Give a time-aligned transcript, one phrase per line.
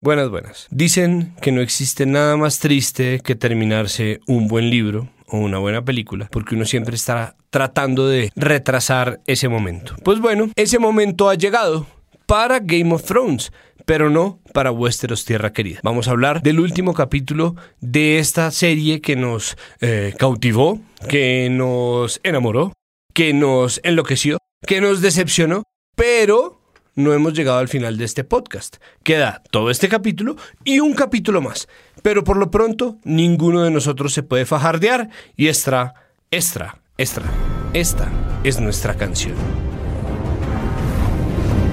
[0.00, 0.68] Buenas, buenas.
[0.70, 5.84] Dicen que no existe nada más triste que terminarse un buen libro o una buena
[5.84, 9.96] película, porque uno siempre está tratando de retrasar ese momento.
[10.04, 11.88] Pues bueno, ese momento ha llegado
[12.26, 13.50] para Game of Thrones,
[13.86, 15.80] pero no para Westeros Tierra Querida.
[15.82, 22.20] Vamos a hablar del último capítulo de esta serie que nos eh, cautivó, que nos
[22.22, 22.72] enamoró,
[23.14, 25.64] que nos enloqueció, que nos decepcionó,
[25.96, 26.57] pero
[26.98, 28.78] no hemos llegado al final de este podcast.
[29.04, 31.68] Queda todo este capítulo y un capítulo más.
[32.02, 35.94] Pero por lo pronto, ninguno de nosotros se puede fajardear y extra,
[36.32, 37.24] extra, extra.
[37.72, 38.10] Esta
[38.42, 39.36] es nuestra canción.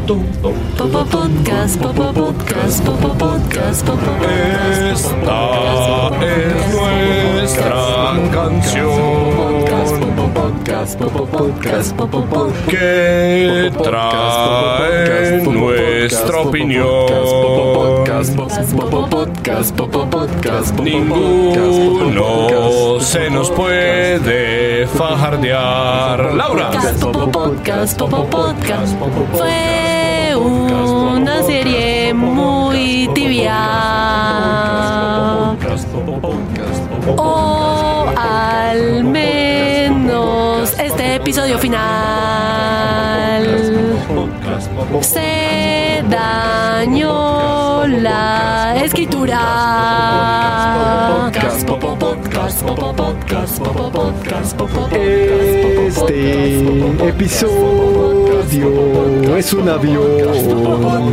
[0.08, 0.54] Popo
[1.06, 4.12] Podcast, Popo Podcast, Popo Podcast, Popo
[4.92, 9.35] Esta es nuestra canción
[10.36, 17.06] Podcast, Popo Podcast, Popo Podcast, que trae nuestra opinión.
[17.08, 18.04] Popo
[19.10, 22.50] Podcast, Popo Podcast, Ninguno
[23.00, 26.34] se nos puede fajardear.
[26.36, 26.72] Laura.
[27.00, 28.94] Popo Podcast, Popo Podcast.
[29.32, 33.56] Fue una serie muy tibia.
[37.18, 39.45] O al menos
[40.96, 41.84] este episodio final.
[45.02, 49.40] Se dañó la escritura.
[55.88, 58.68] Este episodio
[59.38, 61.12] es un avión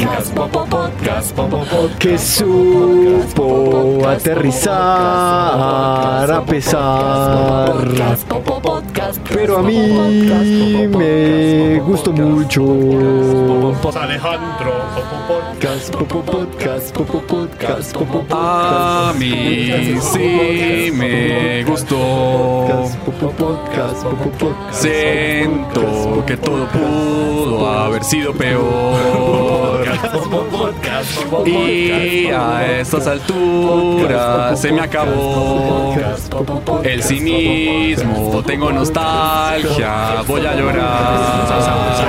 [1.98, 4.72] que supo aterrizar
[6.32, 7.72] a pesar.
[9.32, 12.62] Pero a mí me gustó mucho.
[13.94, 14.72] Alejandro.
[15.62, 19.18] Podcast, popo, podcast, popo, podcast, popo, A podcast.
[19.20, 22.66] mí sí me gustó.
[22.66, 24.82] Podcast, popo, podcast, popo, podcast.
[24.82, 29.86] Siento que todo pudo haber sido peor.
[31.46, 35.94] Y a estas alturas se me acabó
[36.82, 38.42] el cinismo.
[38.44, 42.02] Tengo nostalgia, voy a llorar.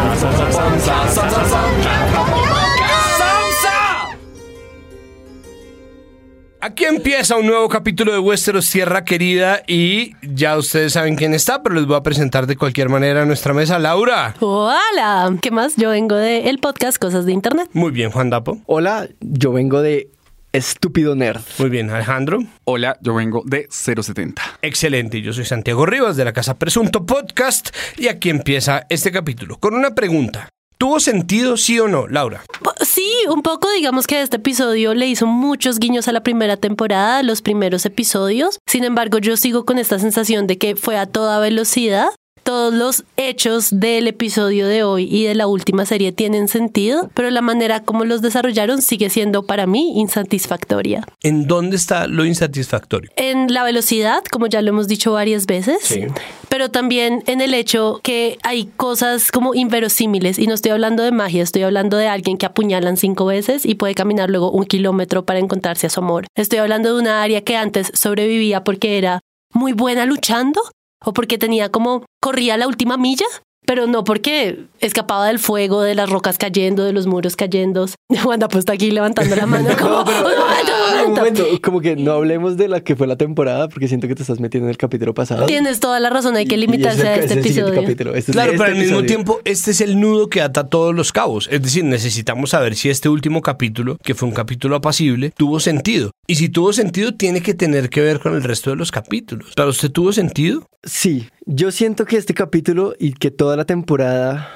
[6.64, 11.62] Aquí empieza un nuevo capítulo de Westeros Tierra Querida y ya ustedes saben quién está,
[11.62, 13.80] pero les voy a presentar de cualquier manera a nuestra mesa.
[13.80, 14.34] Laura.
[14.40, 15.76] Hola, ¿qué más?
[15.76, 17.70] Yo vengo del podcast Cosas de Internet.
[17.74, 18.62] Muy bien, Juan Dapo.
[18.66, 20.10] Hola, yo vengo de
[20.54, 21.42] Estúpido Nerd.
[21.60, 22.40] Muy bien, Alejandro.
[22.64, 24.42] Hola, yo vengo de 070.
[24.62, 29.58] Excelente, yo soy Santiago Rivas de la Casa Presunto Podcast y aquí empieza este capítulo
[29.58, 30.48] con una pregunta.
[30.84, 32.44] ¿Tuvo sentido sí o no, Laura?
[32.82, 37.20] Sí, un poco, digamos que este episodio le hizo muchos guiños a la primera temporada,
[37.20, 38.60] a los primeros episodios.
[38.68, 42.08] Sin embargo, yo sigo con esta sensación de que fue a toda velocidad.
[42.44, 47.30] Todos los hechos del episodio de hoy y de la última serie tienen sentido, pero
[47.30, 51.08] la manera como los desarrollaron sigue siendo para mí insatisfactoria.
[51.22, 53.12] ¿En dónde está lo insatisfactorio?
[53.16, 56.02] En la velocidad, como ya lo hemos dicho varias veces, Sí.
[56.50, 61.12] pero también en el hecho que hay cosas como inverosímiles, y no estoy hablando de
[61.14, 65.24] magia, estoy hablando de alguien que apuñalan cinco veces y puede caminar luego un kilómetro
[65.24, 66.26] para encontrarse a su amor.
[66.36, 69.22] Estoy hablando de una área que antes sobrevivía porque era
[69.54, 70.62] muy buena luchando
[71.04, 73.26] o porque tenía como corría la última milla.
[73.66, 77.86] Pero no porque escapaba del fuego, de las rocas cayendo, de los muros cayendo.
[78.26, 81.44] Wanda pues está aquí levantando la mano como, "Un momento, un Un momento".
[81.44, 84.24] momento, como que no hablemos de la que fue la temporada, porque siento que te
[84.24, 85.46] estás metiendo en el capítulo pasado.
[85.46, 87.82] Tienes toda la razón, hay que Y- y limitarse a este es el siguiente episodio.
[87.84, 88.10] capítulo.
[88.16, 90.94] Este es Claro, este pero al mismo tiempo, este es el nudo que ata todos
[90.94, 91.48] los cabos.
[91.50, 96.12] Es decir, necesitamos saber si este último capítulo, que fue un capítulo apacible, tuvo sentido.
[96.26, 99.54] Y si tuvo sentido, tiene que tener que ver con el resto de los capítulos.
[99.56, 100.66] ¿Para usted tuvo sentido?
[100.84, 104.50] Sí, yo siento que este capítulo y que toda la temporada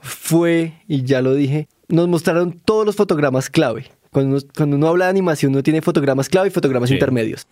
[0.00, 3.86] fue, y ya lo dije, nos mostraron todos los fotogramas clave.
[4.10, 6.94] Cuando uno, cuando uno habla de animación, uno tiene fotogramas clave y fotogramas Sí.
[6.96, 7.46] intermedios.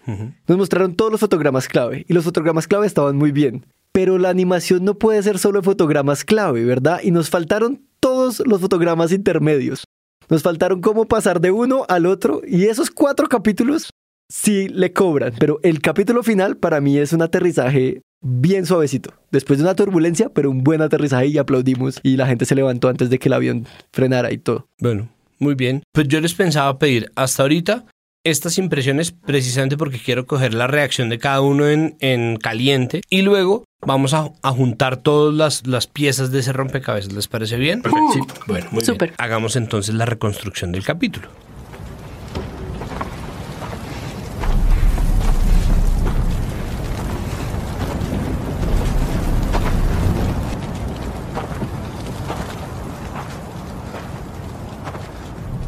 [0.49, 3.65] Nos mostraron todos los fotogramas clave y los fotogramas clave estaban muy bien.
[3.93, 7.01] Pero la animación no puede ser solo fotogramas clave, ¿verdad?
[7.03, 9.85] Y nos faltaron todos los fotogramas intermedios.
[10.31, 13.91] Nos faltaron cómo pasar de uno al otro y esos cuatro capítulos
[14.29, 15.35] sí le cobran.
[15.41, 19.13] Pero el capítulo final para mí es un aterrizaje bien suavecito.
[19.33, 22.89] Después de una turbulencia, pero un buen aterrizaje y aplaudimos y la gente se levantó
[22.89, 24.69] antes de que el avión frenara y todo.
[24.79, 25.09] Bueno,
[25.41, 25.83] muy bien.
[25.93, 27.87] Pues yo les pensaba pedir hasta ahorita
[28.25, 33.23] estas impresiones precisamente porque quiero coger la reacción de cada uno en, en caliente y
[33.23, 37.13] luego vamos a, a juntar todas las, las piezas de ese rompecabezas.
[37.13, 37.81] ¿Les parece bien?
[37.81, 38.13] Perfecto.
[38.13, 38.21] Sí.
[38.47, 39.11] Bueno, muy Súper.
[39.11, 39.17] bien.
[39.19, 41.29] Hagamos entonces la reconstrucción del capítulo.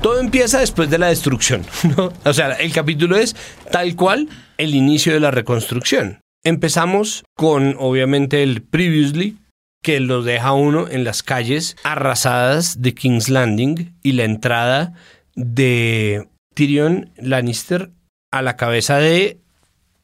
[0.03, 1.63] Todo empieza después de la destrucción,
[1.97, 2.11] ¿no?
[2.25, 3.37] O sea, el capítulo es
[3.71, 6.21] tal cual el inicio de la reconstrucción.
[6.43, 9.37] Empezamos con, obviamente, el previously,
[9.83, 14.95] que lo deja uno en las calles arrasadas de King's Landing y la entrada
[15.35, 17.91] de Tyrion Lannister
[18.31, 19.39] a la cabeza de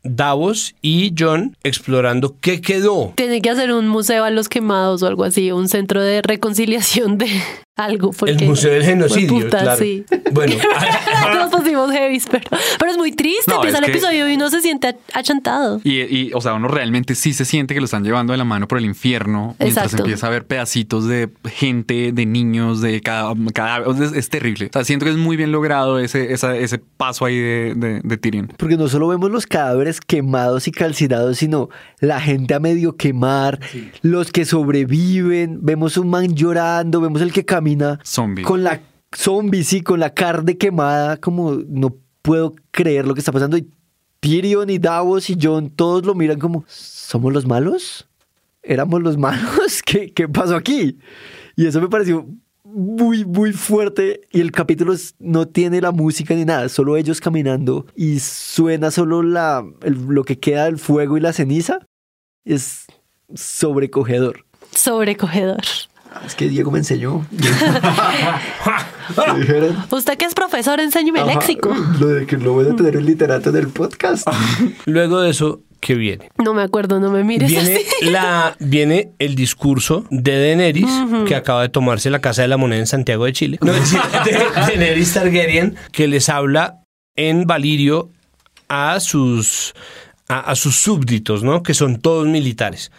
[0.02, 3.14] Davos y John explorando qué quedó.
[3.16, 7.16] Tiene que hacer un museo a los quemados o algo así, un centro de reconciliación
[7.16, 7.30] de
[7.78, 8.10] algo.
[8.12, 9.78] Porque, El Museo del Genocidio, Puta, claro.
[9.78, 10.04] sí.
[10.32, 10.54] Bueno,
[11.34, 12.44] Nos pusimos heavy, pero,
[12.78, 13.44] pero es muy triste.
[13.50, 15.80] No, Empieza es el que- episodio y uno se siente achantado.
[15.84, 18.44] Y, y, o sea, uno realmente sí se siente que lo están llevando de la
[18.44, 20.04] mano por el infierno mientras Exacto.
[20.04, 24.66] empieza a ver pedacitos de gente, de niños, de cada, cada es, es terrible.
[24.66, 28.00] O sea, siento que es muy bien logrado ese, esa- ese paso ahí de, de,
[28.02, 28.52] de Tyrion.
[28.56, 31.68] Porque no solo vemos los cadáveres quemados y calcinados, sino
[32.00, 33.60] la gente a medio quemar,
[34.02, 37.67] los que sobreviven, vemos un man llorando, vemos el que camina
[38.04, 38.42] Zombie.
[38.44, 38.80] con la
[39.14, 43.56] zombie, sí, con la carne quemada, como no puedo creer lo que está pasando.
[43.56, 43.68] Y
[44.20, 48.08] Tyrion y Davos y John, todos lo miran como, ¿somos los malos?
[48.62, 49.82] ¿Éramos los malos?
[49.86, 50.98] ¿Qué, qué pasó aquí?
[51.56, 52.26] Y eso me pareció
[52.64, 54.20] muy, muy fuerte.
[54.32, 59.22] Y el capítulo no tiene la música ni nada, solo ellos caminando y suena solo
[59.22, 61.78] la, el- lo que queda del fuego y la ceniza.
[62.44, 62.86] Es
[63.34, 64.44] sobrecogedor.
[64.74, 65.62] Sobrecogedor.
[66.26, 67.26] Es que Diego me enseñó.
[69.90, 71.74] Usted que es profesor, enséñeme el Ajá, léxico.
[71.98, 74.26] Lo de que no voy a tener un literato en el podcast.
[74.86, 76.30] luego de eso, ¿qué viene?
[76.42, 77.84] No me acuerdo, no me mires Viene, así.
[78.10, 80.90] la, viene el discurso de Daenerys,
[81.26, 83.58] que acaba de tomarse la Casa de la Moneda en Santiago de Chile.
[83.62, 86.82] No, de Daenerys Targaryen, que les habla
[87.16, 88.10] en Valirio
[88.68, 89.74] a sus,
[90.28, 91.62] a, a sus súbditos, ¿no?
[91.62, 92.92] Que son todos militares.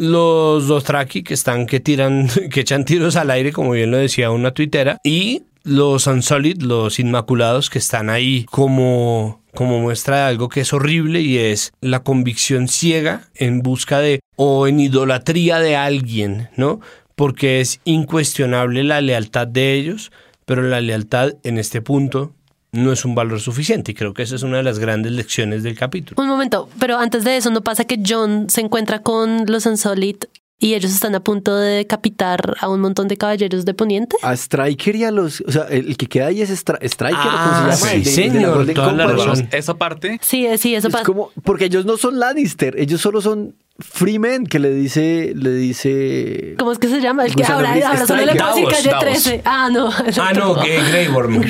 [0.00, 4.30] Los Dothraki, que están, que tiran, que echan tiros al aire, como bien lo decía
[4.30, 10.48] una tuitera, y los Unsullied, los Inmaculados, que están ahí como, como muestra de algo
[10.48, 15.76] que es horrible y es la convicción ciega en busca de, o en idolatría de
[15.76, 16.80] alguien, ¿no?
[17.14, 20.12] Porque es incuestionable la lealtad de ellos,
[20.46, 22.32] pero la lealtad en este punto
[22.72, 25.62] no es un valor suficiente y creo que esa es una de las grandes lecciones
[25.62, 26.20] del capítulo.
[26.22, 30.16] Un momento, pero antes de eso, ¿no pasa que John se encuentra con los Unsullied
[30.62, 34.16] y ellos están a punto de decapitar a un montón de caballeros de Poniente?
[34.22, 35.40] A Striker y a los.
[35.46, 37.76] O sea, el, que queda ahí es Stri- Striker, Ah, ¿o ¿cómo se llama?
[37.76, 39.48] sí, El de- de señor, toda la razón.
[39.52, 41.04] Esa parte Sí, eh, sí, eso Es pasa.
[41.06, 46.54] como, porque ellos no son Lannister, ellos solo son Freemen, que le dice, le dice.
[46.58, 47.24] ¿Cómo es que se llama?
[47.24, 49.04] El que Gusano ahora, ahora solo le puedo decir calle Davos.
[49.22, 49.42] 13.
[49.46, 49.88] Ah, no.
[50.20, 51.40] Ah, no, que Grey Worm.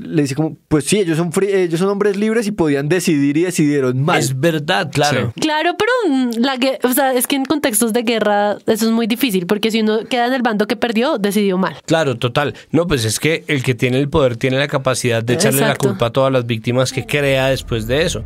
[0.00, 3.36] Le dice como, pues sí, ellos son free- ellos son hombres libres y podían decidir
[3.36, 4.18] y decidieron mal.
[4.20, 5.32] Es verdad, claro.
[5.40, 9.06] Claro, pero mm, la o sea, es que en contextos de guerra eso es muy
[9.06, 11.74] difícil, porque si uno queda en el bando que perdió, decidió mal.
[11.86, 12.54] Claro, total.
[12.70, 15.88] No, pues es que el que tiene el poder tiene la capacidad de echarle Exacto.
[15.88, 18.22] la culpa a todas las víctimas que crea después de eso.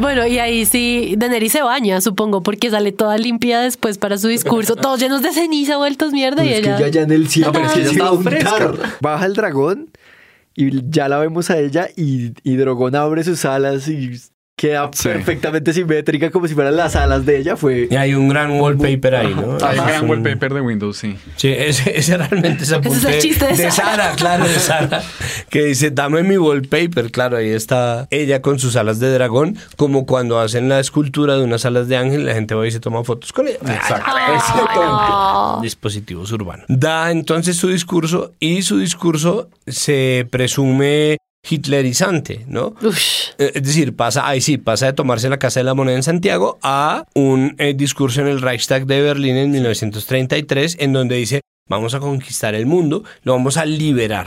[0.00, 4.28] Bueno, y ahí sí, Daenerys se baña, supongo, porque sale toda limpia después para su
[4.28, 6.76] discurso, todos llenos de ceniza, vueltos mierda, y es ella...
[6.76, 7.48] que ya, ya en el cielo.
[7.48, 8.66] No, pero es que ya estaba fresca.
[8.66, 8.96] untar.
[9.00, 9.90] Baja el dragón
[10.54, 14.12] y ya la vemos a ella y, y Drogon abre sus alas y
[14.58, 15.08] queda Sí.
[15.08, 17.56] perfectamente simétrica como si fueran las alas de ella.
[17.56, 19.56] Fue Y hay un gran wallpaper ahí, ¿no?
[19.64, 21.16] Hay Es gran un- wallpaper de Windows, sí.
[21.36, 24.12] Sí, ese, ese realmente es Ese es el chiste de Sara.
[24.16, 25.00] claro, de Sara,
[25.50, 30.04] que dice, dame mi wallpaper, claro, ahí está ella con sus alas de dragón, como
[30.06, 33.04] cuando hacen la escultura de unas alas de ángel, la gente va y se toma
[33.04, 33.58] fotos con ella.
[33.62, 35.60] no.
[35.62, 36.66] Dispositivos urbanos.
[36.68, 41.18] Da entonces su discurso y su discurso se presume
[41.48, 42.74] hitlerizante, ¿no?
[43.38, 46.02] Eh, Es decir, pasa, ahí sí, pasa de tomarse la Casa de la Moneda en
[46.02, 51.40] Santiago a un eh, discurso en el Reichstag de Berlín en 1933, en donde dice,
[51.68, 54.26] vamos a conquistar el mundo, lo vamos a liberar.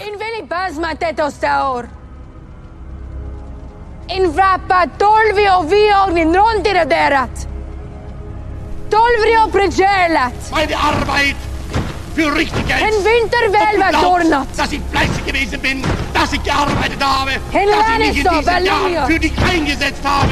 [12.16, 12.84] Für richtig hält.
[12.94, 14.48] In winter Und velva du glaubst, dornat.
[14.58, 18.66] dass ich fleißig gewesen bin, dass ich gearbeitet habe, Hen dass ich mich in diesen.
[18.66, 20.32] Jahren für dich eingesetzt habe,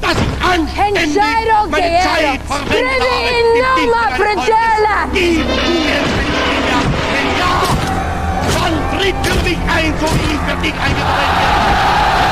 [0.00, 1.16] dass ich anständig
[1.70, 2.00] meine.
[2.02, 3.30] Zeit verwendet habe.
[3.82, 4.16] im Volkes.
[4.16, 4.96] Fragella.
[5.12, 6.80] Gib du mir Silvia,
[7.12, 7.54] denn ja,
[8.60, 12.25] dann tritt für mich ein, so wie ich für dich eingetreten bin.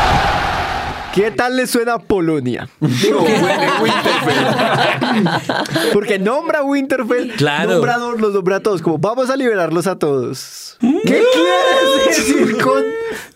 [1.14, 2.68] ¿Qué tal le suena Polonia?
[2.80, 5.92] Digo, huele Winterfell.
[5.92, 7.72] Porque nombra a Winterfell, Claro.
[7.74, 10.76] nombra a todos, los nombra a todos, como vamos a liberarlos a todos.
[10.80, 12.82] ¿Qué quieres decir con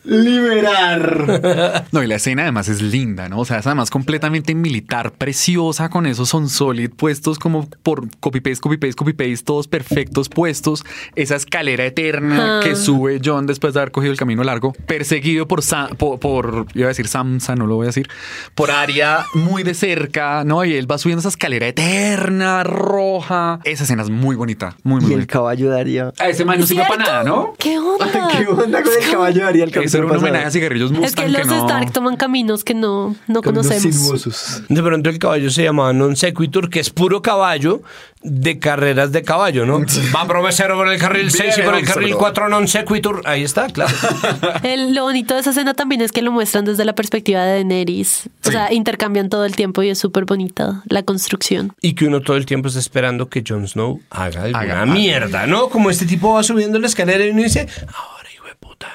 [0.05, 1.85] liberar?
[1.93, 3.39] No, y la escena además es linda, ¿no?
[3.41, 8.61] O sea, es además completamente militar, preciosa, con esos son solid puestos como por copy-paste,
[8.61, 10.85] copy-paste, copy-paste, todos perfectos puestos.
[11.15, 12.61] Esa escalera eterna Ah.
[12.63, 16.67] que sube John después de haber cogido el camino largo, perseguido por, Sa- por, por-
[16.75, 18.09] iba a decir Samsa, no lo voy a decir,
[18.55, 20.65] por Aria muy de cerca, ¿no?
[20.65, 23.61] Y él va subiendo esa escalera eterna, roja.
[23.65, 25.33] Esa escena es muy bonita, muy, muy Y el bonita.
[25.33, 26.13] caballo de Aria.
[26.19, 27.55] A ese man no sirve para nada, ¿no?
[27.59, 28.29] ¿Qué onda?
[28.37, 29.65] ¿Qué onda con el caballo de Aria?
[29.65, 32.65] El Eso era un homenaje a cigarrillos Mustang Es que los no- Stark toman caminos
[32.65, 33.95] que no, no Caminos conocemos.
[33.97, 34.63] sinuosos.
[34.69, 37.83] De pronto el caballo se llamaba non sequitur, que es puro caballo
[38.23, 39.79] de carreras de caballo, ¿no?
[40.15, 43.23] Va Provecero por el carril 6 y por el carril 4 non sequitur.
[43.25, 43.95] Ahí está, claro.
[44.63, 47.53] El- lo bonito de esa escena también es que lo muestran desde la perspectiva de
[47.63, 48.27] Daenerys.
[48.27, 48.53] O Sí.
[48.53, 51.73] sea, intercambian todo el tiempo y es súper bonita la construcción.
[51.81, 55.47] Y que uno todo el tiempo está esperando que Jon Snow haga alguna Haga- mierda,
[55.47, 55.69] ¿no?
[55.69, 58.89] Como este tipo va subiendo la escalera y uno dice, ahora, hijo de puta,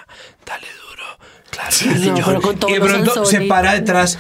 [0.46, 1.04] dale duro.
[1.50, 2.26] Claro, dale, No, Jon".
[2.26, 4.20] pero con todos Y de pronto se para detrás.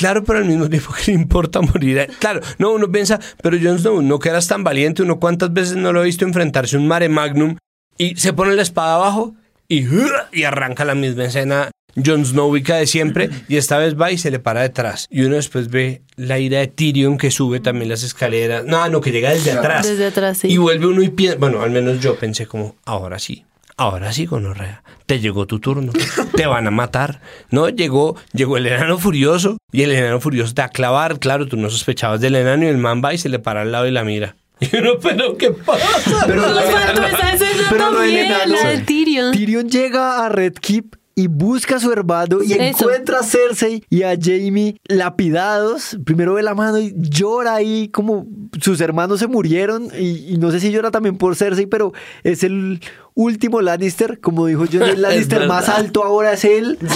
[0.00, 2.08] Claro, pero al mismo tiempo que le importa morir.
[2.18, 5.76] Claro, no, uno piensa, pero Jon Snow, no que eras tan valiente, uno cuántas veces
[5.76, 7.56] no lo he visto enfrentarse a un mare magnum
[7.98, 9.34] y se pone la espada abajo
[9.68, 9.84] y,
[10.32, 11.70] y arranca la misma escena
[12.02, 15.06] Jon Snowica de siempre y esta vez va y se le para detrás.
[15.10, 18.64] Y uno después ve la ira de Tyrion que sube también las escaleras.
[18.64, 19.86] No, no, que llega desde atrás.
[19.86, 20.48] Desde atrás, sí.
[20.48, 23.44] Y vuelve uno y piensa, bueno, al menos yo pensé como, ahora sí.
[23.80, 24.82] Ahora sí, gonorrea.
[25.06, 25.90] Te llegó tu turno.
[26.36, 27.22] Te van a matar.
[27.50, 29.56] No, llegó, llegó el enano furioso.
[29.72, 31.18] Y el enano furioso te va a clavar.
[31.18, 33.72] Claro, tú no sospechabas del enano y el man va y se le para al
[33.72, 34.36] lado y la mira.
[34.60, 36.24] Y uno, pero ¿qué pasa?
[36.26, 39.32] Pero Nos faltó esa escena Pero lo del también, enano- la de Tyrion.
[39.32, 42.62] Tyrion llega a Red Keep y busca a su hermano y Eso.
[42.84, 45.98] encuentra a Cersei y a Jamie lapidados.
[46.04, 48.26] Primero ve la mano y llora ahí como
[48.60, 52.42] sus hermanos se murieron y, y no sé si llora también por Cersei, pero es
[52.44, 52.80] el
[53.20, 56.78] último Lannister, como dijo John, el Lannister más alto ahora es él.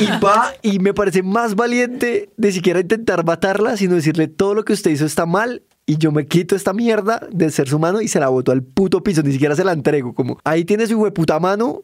[0.00, 4.64] y va y me parece más valiente de siquiera intentar matarla, sino decirle todo lo
[4.64, 8.00] que usted hizo está mal y yo me quito esta mierda de ser su mano
[8.00, 10.86] y se la boto al puto piso, ni siquiera se la entrego, como ahí tiene
[10.86, 11.82] su hueputa mano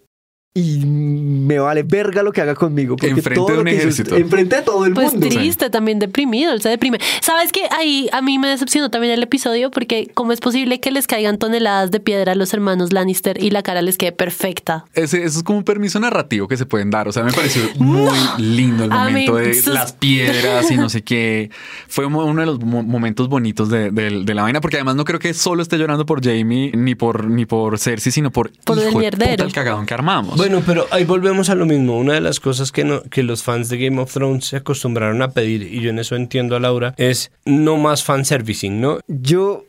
[0.55, 2.97] y me vale verga lo que haga conmigo.
[2.97, 4.17] Porque Enfrente todo de lo un que hizo- ejército.
[4.17, 5.28] enfrente de todo el Pues mundo.
[5.28, 6.99] triste, también deprimido, él se deprime.
[7.23, 7.62] ¿Sabes qué?
[7.78, 11.38] Ahí a mí me decepcionó también el episodio porque cómo es posible que les caigan
[11.38, 14.85] toneladas de piedra a los hermanos Lannister y la cara les quede perfecta.
[14.95, 17.07] Ese, eso es como un permiso narrativo que se pueden dar.
[17.07, 20.88] O sea, me pareció muy lindo el mí, momento de sus- las piedras y no
[20.88, 21.50] sé qué.
[21.87, 25.05] Fue uno de los mo- momentos bonitos de, de- de la vaina, porque además no
[25.05, 28.78] creo que solo esté llorando por Jamie ni por, ni por Cersei, sino por, Por
[28.78, 29.31] el de mierdero.
[29.33, 30.38] puta, el cagadón que armamos.
[30.38, 31.99] Bueno, pero ahí volvemos a lo mismo.
[31.99, 35.21] Una de las cosas que, no, que los fans de Game of Thrones se acostumbraron
[35.21, 39.00] a pedir, y yo en eso entiendo a Laura, es no más fanservicing, ¿no?
[39.09, 39.66] Yo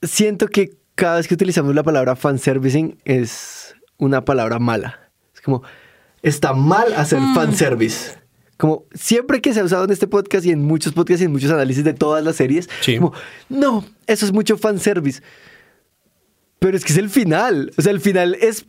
[0.00, 5.10] siento que cada vez que utilizamos la palabra fanservicing es una palabra mala.
[5.34, 5.62] Es como,
[6.22, 8.16] está mal hacer fanservice.
[8.56, 11.32] Como siempre que se ha usado en este podcast y en muchos podcasts y en
[11.32, 12.96] muchos análisis de todas las series, Sí.
[12.98, 13.12] como,
[13.48, 15.22] no, eso es mucho fanservice.
[16.60, 17.72] Pero es que es el final.
[17.76, 18.66] O sea, el final es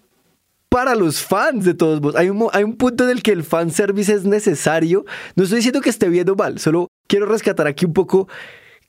[0.69, 2.15] para los fans de todos modos.
[2.15, 5.05] Hay un, hay un punto en el que el fanservice es necesario.
[5.35, 8.27] No estoy diciendo que esté viendo mal, solo quiero rescatar aquí un poco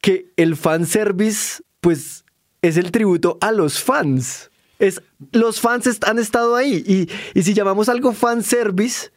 [0.01, 2.25] que el fanservice, pues,
[2.63, 4.51] es el tributo a los fans.
[4.79, 6.85] Es, los fans han estado ahí.
[6.87, 7.09] Y,
[7.39, 9.11] y si llamamos algo fanservice,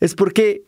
[0.00, 0.64] es porque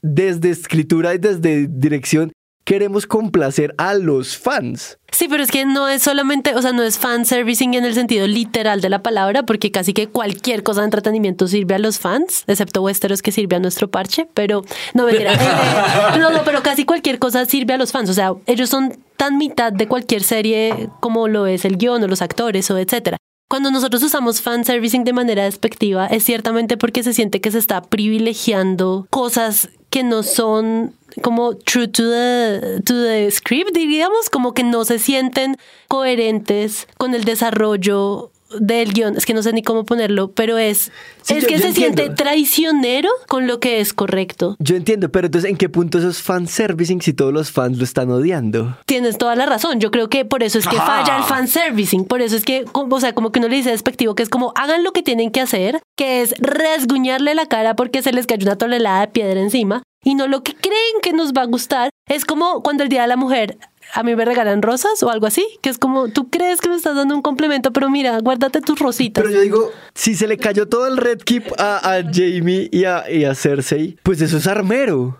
[0.00, 2.32] desde escritura y desde dirección
[2.64, 4.98] queremos complacer a los fans.
[5.10, 7.94] Sí, pero es que no es solamente, o sea, no es fan servicing en el
[7.94, 11.98] sentido literal de la palabra, porque casi que cualquier cosa de entretenimiento sirve a los
[11.98, 14.64] fans, excepto Westeros que sirve a nuestro parche, pero
[14.94, 15.32] no mentira.
[15.42, 18.96] Eh, no, no, pero casi cualquier cosa sirve a los fans, o sea, ellos son
[19.16, 23.18] tan mitad de cualquier serie como lo es el guion o los actores o etcétera.
[23.48, 27.58] Cuando nosotros usamos fan servicing de manera despectiva, es ciertamente porque se siente que se
[27.58, 34.54] está privilegiando cosas que no son como true to the, to the script, diríamos, como
[34.54, 39.16] que no se sienten coherentes con el desarrollo del guion.
[39.16, 40.90] Es que no sé ni cómo ponerlo, pero es,
[41.22, 44.56] Sí, es yo- que yo se siente traicionero con lo que es correcto.
[44.58, 47.84] Yo entiendo, pero entonces, ¿en qué punto eso es fanservicing si todos los fans lo
[47.84, 48.76] están odiando?
[48.86, 49.80] Tienes toda la razón.
[49.80, 51.04] Yo creo que por eso es que Ajá.
[51.04, 52.04] falla el fanservicing.
[52.04, 54.28] Por eso es que, como- o sea, como que uno le dice despectivo, que es
[54.28, 58.26] como hagan lo que tienen que hacer, que es rasguñarle la cara porque se les
[58.26, 61.46] cayó una tonelada de piedra encima, y no lo que creen que nos va a
[61.46, 61.90] gustar.
[62.08, 63.56] Es como cuando el Día de la Mujer
[63.92, 66.76] a mí me regalan rosas o algo así, que es como, tú crees que me
[66.76, 69.22] estás dando un complemento, pero mira, guárdate tus rositas.
[69.22, 72.84] Pero yo digo, si se le cayó todo el red keep a, a Jamie y
[72.84, 75.18] a, y a Cersei, pues eso es armero.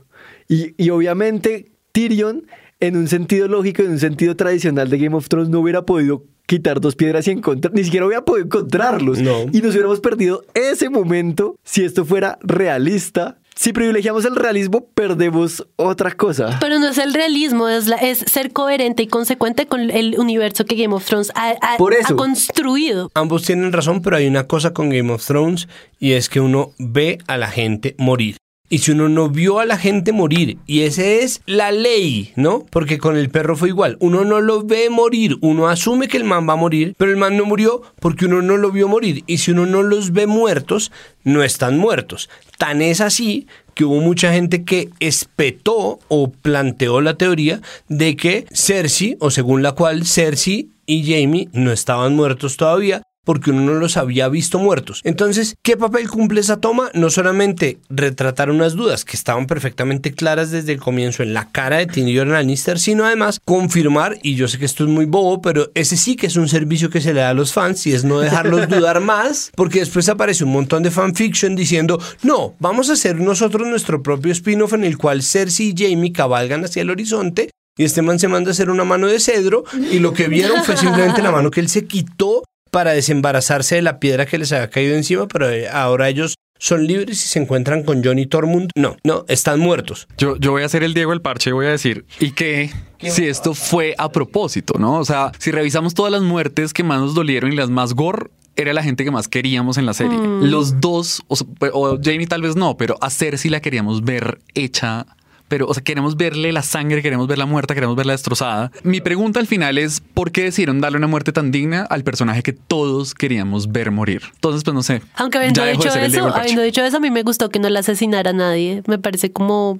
[0.49, 2.47] Y, y obviamente Tyrion,
[2.81, 6.25] en un sentido lógico, en un sentido tradicional de Game of Thrones, no hubiera podido
[6.47, 9.21] quitar dos piedras y encontrar, ni siquiera hubiera podido encontrarlos.
[9.21, 9.45] No.
[9.53, 13.39] Y nos hubiéramos perdido ese momento si esto fuera realista.
[13.63, 16.59] Si privilegiamos el realismo, perdemos otra cosa.
[16.61, 20.65] Pero no es el realismo, es, la- es ser coherente y consecuente con el universo
[20.65, 22.15] que Game of Thrones ha, ha- Por eso.
[22.15, 23.09] ha construido.
[23.15, 25.69] Ambos tienen razón, pero hay una cosa con Game of Thrones
[26.01, 28.37] y es que uno ve a la gente morir.
[28.73, 32.65] Y si uno no vio a la gente morir, y esa es la ley, ¿no?
[32.71, 33.99] Porque con el perro fue igual.
[34.01, 37.19] Uno no lo ve morir, uno asume que el man va a morir, pero el
[37.19, 39.25] man no murió porque uno no lo vio morir.
[39.27, 40.91] Y si uno no los ve muertos,
[41.23, 42.31] no están muertos.
[42.57, 48.47] Tan es así que hubo mucha gente que espetó o planteó la teoría de que
[48.55, 53.75] Cersei, o según la cual Cersei y Jamie no estaban muertos todavía porque uno no
[53.75, 55.01] los había visto muertos.
[55.05, 56.91] Entonces, ¿qué papel cumple esa toma?
[56.95, 61.79] No solamente retratar unas dudas que estaban perfectamente claras desde el comienzo en la cara
[61.79, 65.71] de Tyrion Lannister, sino además confirmar, y yo sé que esto es muy bobo, pero
[65.75, 68.05] ese sí que es un servicio que se le da a los fans y es
[68.05, 72.95] no dejarlos dudar más, porque después aparece un montón de fanfiction diciendo, no, vamos a
[72.95, 77.51] hacer nosotros nuestro propio spin-off en el cual Cersei y Jamie cabalgan hacia el horizonte
[77.77, 80.63] y este man se manda a hacer una mano de cedro y lo que vieron
[80.63, 84.51] fue simplemente la mano que él se quitó para desembarazarse de la piedra que les
[84.51, 88.71] había caído encima, pero eh, ahora ellos son libres y se encuentran con Johnny Tormund.
[88.75, 90.09] No, no, están muertos.
[90.17, 92.71] Yo, yo voy a hacer el Diego el parche y voy a decir, ¿y qué?
[92.99, 94.99] Si esto fue a propósito, ¿no?
[94.99, 98.31] O sea, si revisamos todas las muertes que más nos dolieron y las más gore,
[98.57, 100.19] era la gente que más queríamos en la serie.
[100.41, 104.41] Los dos, o, sea, o Jamie tal vez no, pero a Cersei la queríamos ver
[104.55, 105.07] hecha.
[105.53, 108.73] Pero, o sea, queremos verle la sangre, queremos verla muerta, queremos verla destrozada.
[108.85, 112.43] Mi pregunta al final es, ¿por qué decidieron darle una muerte tan digna al personaje
[112.43, 114.23] que todos queríamos ver morir?
[114.33, 115.03] Entonces, pues no sé.
[115.15, 118.31] Aunque habiendo dicho eso, habiendo dicho eso, a mí me gustó que no la asesinara
[118.31, 118.83] a nadie.
[118.87, 119.79] Me parece como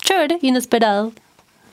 [0.00, 1.12] chévere, inesperado.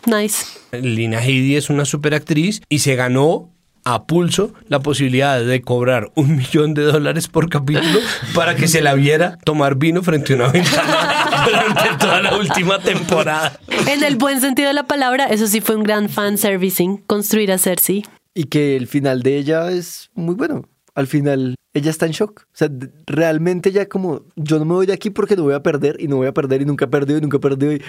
[0.05, 0.45] Nice.
[0.73, 3.49] Lina Headey es una superactriz y se ganó
[3.85, 7.99] a pulso la posibilidad de cobrar un millón de dólares por capítulo
[8.35, 11.18] para que se la viera tomar vino frente a una ventana
[11.49, 13.59] durante toda la última temporada.
[13.87, 17.51] En el buen sentido de la palabra, eso sí fue un gran fan servicing, construir
[17.51, 18.05] a Cersei.
[18.33, 20.67] Y que el final de ella es muy bueno.
[20.95, 22.41] Al final, ella está en shock.
[22.45, 22.69] O sea,
[23.05, 26.07] realmente ya como, yo no me voy de aquí porque no voy a perder y
[26.07, 27.73] no voy a perder y nunca he perdido y nunca he perdido.
[27.73, 27.81] Y,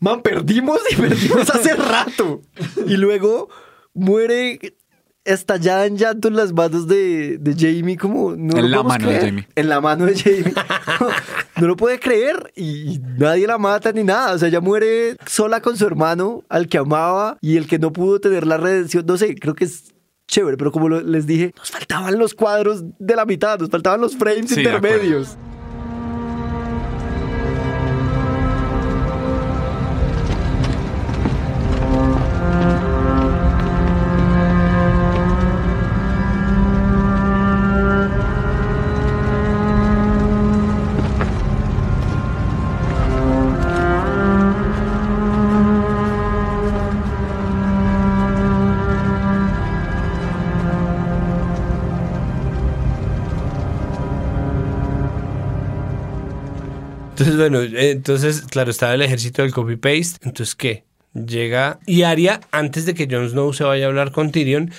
[0.00, 2.40] Man, perdimos y perdimos hace rato.
[2.86, 3.50] Y luego
[3.92, 4.58] muere
[5.24, 8.34] estallada en llanto en las manos de, de Jamie como...
[8.34, 9.30] No En lo la mano de creer.
[9.30, 9.48] Jamie.
[9.54, 10.54] En la mano de Jamie.
[11.60, 14.34] no lo puede creer y, nadie la mata ni nada.
[14.34, 17.92] O sea, ella muere sola con su hermano, al que amaba y el que no
[17.92, 19.04] pudo tener la redención.
[19.06, 19.92] No sé, creo que es
[20.26, 24.16] chévere, pero como les dije, nos faltaban los cuadros de la mitad, nos faltaban los
[24.16, 25.36] frames Sí, intermedios.
[57.40, 60.18] Bueno, eh, entonces, claro, estaba el ejército del copy-paste.
[60.22, 60.84] Entonces, ¿qué?
[61.12, 64.70] Llega y Arya, antes de que Jon Snow se vaya a hablar con Tyrion,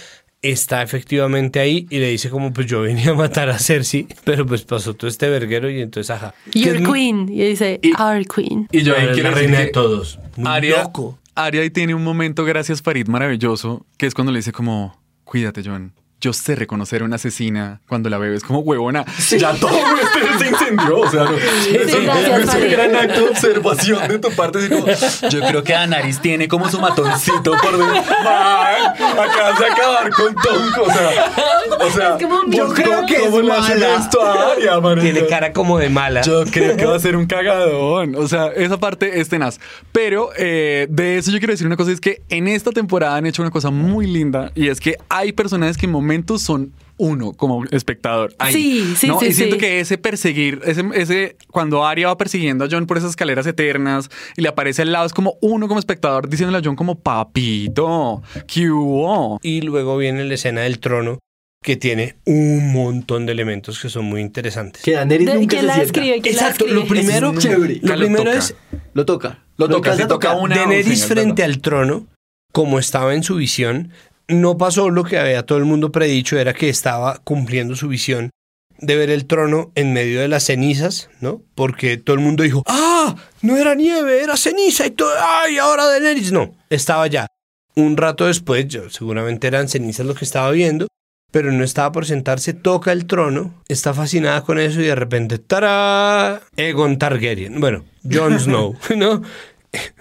[0.41, 4.45] está efectivamente ahí y le dice como, pues yo venía a matar a Cersei, pero
[4.45, 6.34] pues pasó todo este verguero y entonces, ajá.
[6.54, 7.28] Your queen.
[7.30, 8.67] Y dice, Y- our queen.
[8.71, 10.19] Y yo quiero la reina que de todos.
[10.38, 11.19] Muy Aria, loco.
[11.36, 15.62] Aria ahí tiene un momento, gracias Farid, maravilloso, que es cuando le dice como, cuídate,
[15.65, 15.93] John.
[16.21, 18.34] Yo sé reconocer a una asesina cuando la veo.
[18.36, 19.03] Es como huevona.
[19.39, 20.99] Ya todo este se incendió.
[20.99, 24.31] O sea, no, eso Sí, no gracias, es un gran acto de observación de tu
[24.31, 24.69] parte.
[24.69, 24.86] como,
[25.29, 28.13] yo creo que Anaris tiene como su matoncito por dentro.
[28.23, 30.84] Man, acabas de acabar con Tonko.
[30.84, 31.31] O sea,
[31.79, 33.95] o sea Yo ¿vos creo que es mala.
[33.95, 34.79] esto a Aria?
[35.01, 36.21] Tiene cara como de mala.
[36.21, 38.13] Yo creo que va a ser un cagadón.
[38.15, 39.60] O sea, esa parte es tenaz.
[39.91, 43.25] Pero eh, de eso yo quiero decir una cosa: es que en esta temporada han
[43.25, 47.34] hecho una cosa muy linda y es que hay personajes que en momentos son uno
[47.34, 48.34] como espectador.
[48.38, 49.19] Ahí, Sí, sí, ¿no?
[49.19, 49.60] sí, Y siento sí.
[49.60, 54.10] que ese perseguir, ese, ese, cuando Arya va persiguiendo a John por esas escaleras eternas
[54.38, 58.21] y le aparece al lado, es como uno como espectador diciéndole a John como papito,
[58.47, 59.39] ¿qué hubo?
[59.41, 61.19] Y luego viene la escena del trono
[61.63, 64.82] que tiene un montón de elementos que son muy interesantes.
[64.84, 66.21] Que Daenerys De- nunca ¿Quién se la escribe?
[66.21, 67.80] ¿Quién la Exacto, lo primero, es chévere.
[67.84, 68.38] lo Lo primero toca.
[68.38, 68.56] es
[68.93, 69.39] Lo toca.
[69.58, 70.43] Lo toca, alcanza se toca tocar.
[70.43, 72.08] una- Daenerys frente al trono
[72.52, 73.91] como estaba en su visión,
[74.32, 78.32] no pasó lo que había todo el mundo predicho, era que estaba cumpliendo su visión
[78.80, 81.44] de ver el trono en medio de las cenizas, ¿no?
[81.54, 85.86] Porque todo el mundo dijo, ah, no era nieve, era ceniza y todo, ay, ahora
[85.86, 87.28] Daenerys, no, estaba ya.
[87.76, 90.88] Un rato después, yo, seguramente eran cenizas lo que estaba viendo,
[91.32, 95.38] pero no estaba por sentarse, toca el trono, está fascinada con eso y de repente,
[95.38, 96.41] ¡tará!
[96.58, 99.22] Egon Targaryen, bueno, Jon Snow, ¿no?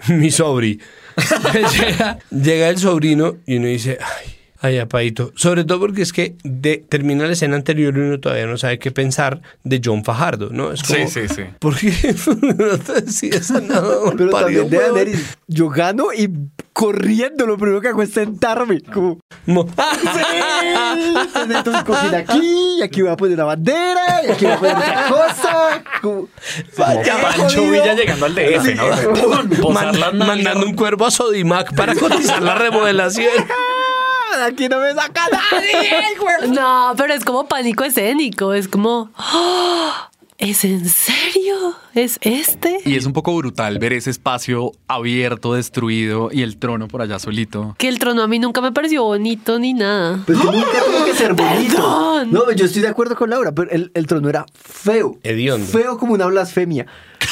[0.09, 0.81] Mi sobri.
[1.79, 5.33] llega, llega el sobrino y uno dice, ay, ay, apadito.
[5.35, 8.79] Sobre todo porque es que de, termina la escena anterior y uno todavía no sabe
[8.79, 10.71] qué pensar de John Fajardo, ¿no?
[10.71, 11.43] Es como, Sí, sí, sí.
[11.59, 11.91] ¿Por qué
[12.57, 14.11] no te decías nada?
[14.17, 14.77] Pero parió también de?
[14.77, 16.29] Daenerys, yo gano y
[16.73, 18.81] corriendo, lo primero que hago es sentarme.
[18.81, 19.67] Como, Mo-
[21.49, 24.75] entonces cocina aquí, y aquí voy a poner la bandera, y aquí voy a poner
[24.75, 25.83] otra cosa.
[26.01, 26.27] Como,
[26.77, 27.71] Ya qué Pancho jodido.
[27.71, 29.13] Villa llegando al DF, ¿no?
[29.13, 29.49] ¡Pum!
[29.61, 30.27] Posar Man- las nalgas.
[30.27, 33.31] mandando un cuervo a Sodimac para cotizar la remodelación.
[33.49, 36.51] "Ah, Aquí no me saca nadie, güey.
[36.51, 38.53] No, pero es como pánico escénico.
[38.53, 40.09] Es como, ¡Ah!
[40.41, 41.75] ¿Es en serio?
[41.93, 42.79] ¿Es este?
[42.83, 47.19] Y es un poco brutal ver ese espacio abierto, destruido y el trono por allá
[47.19, 47.75] solito.
[47.77, 50.23] Que el trono a mí nunca me pareció bonito ni nada.
[50.25, 51.75] Pues que nunca tuvo que ser bonito.
[51.75, 52.31] Perdón.
[52.31, 55.19] No, yo estoy de acuerdo con Laura, pero el, el trono era feo.
[55.23, 55.67] Hediondo.
[55.67, 56.87] Feo como una blasfemia.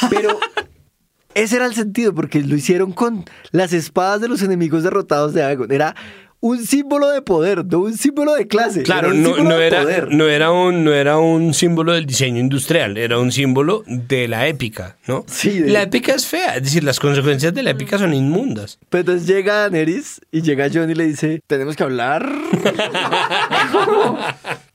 [0.10, 0.40] Pero
[1.34, 5.44] ese era el sentido, porque lo hicieron con las espadas de los enemigos derrotados de
[5.44, 5.72] Aegon.
[5.72, 5.96] Era
[6.42, 8.84] un símbolo de poder, no un símbolo de clase.
[8.84, 10.14] Claro, era no, no de era, poder.
[10.14, 14.48] no, era un, no era un símbolo del diseño industrial, era un símbolo de la
[14.48, 15.26] épica, ¿no?
[15.28, 18.80] Sí, de- La épica es fea, es decir, las consecuencias de la épica son inmundas.
[18.90, 22.28] Pero entonces llega Daenerys y llega John y le dice, tenemos que hablar.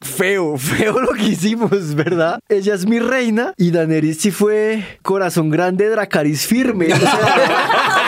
[0.00, 2.40] feo, feo lo que hicimos, ¿verdad?
[2.48, 6.92] Ella es mi reina y Daenerys sí fue corazón grande, Dracaris firme.
[6.92, 8.00] O sea.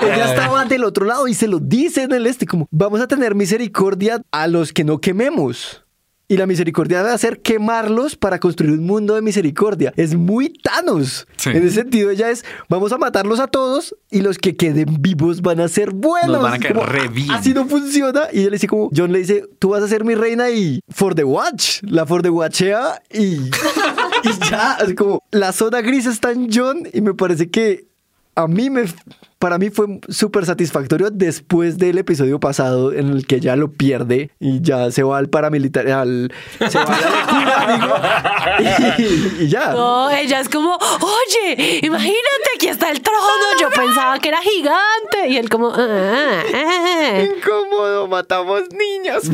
[0.00, 3.08] Ella estaba del otro lado y se lo dice en el este, como, vamos a
[3.08, 5.84] tener misericordia a los que no quememos.
[6.26, 9.92] Y la misericordia debe hacer quemarlos para construir un mundo de misericordia.
[9.94, 11.26] Es muy Thanos.
[11.36, 11.50] Sí.
[11.50, 15.42] En ese sentido, ella es, vamos a matarlos a todos y los que queden vivos
[15.42, 16.32] van a ser buenos.
[16.32, 17.30] Nos van a caer Como, re bien.
[17.30, 18.22] Así no funciona.
[18.32, 20.80] Y ella le dice como, John le dice, tú vas a ser mi reina y
[20.88, 21.82] for the watch.
[21.82, 23.34] La for the watchea y,
[24.24, 24.72] y ya.
[24.80, 27.86] Así como, la zona gris está en John y me parece que
[28.34, 28.84] a mí me...
[29.38, 34.30] Para mí fue súper satisfactorio después del episodio pasado en el que ya lo pierde
[34.40, 36.32] y ya se va al paramilitar, al,
[36.66, 37.94] se va a la locura, amigo,
[39.38, 39.72] y, y ya.
[39.72, 43.20] No, ella es como, oye, imagínate, aquí está el trono.
[43.60, 45.28] Yo pensaba que era gigante.
[45.28, 47.22] Y él como, "Ah, ah, ah".
[47.36, 49.24] Incómodo, matamos niños.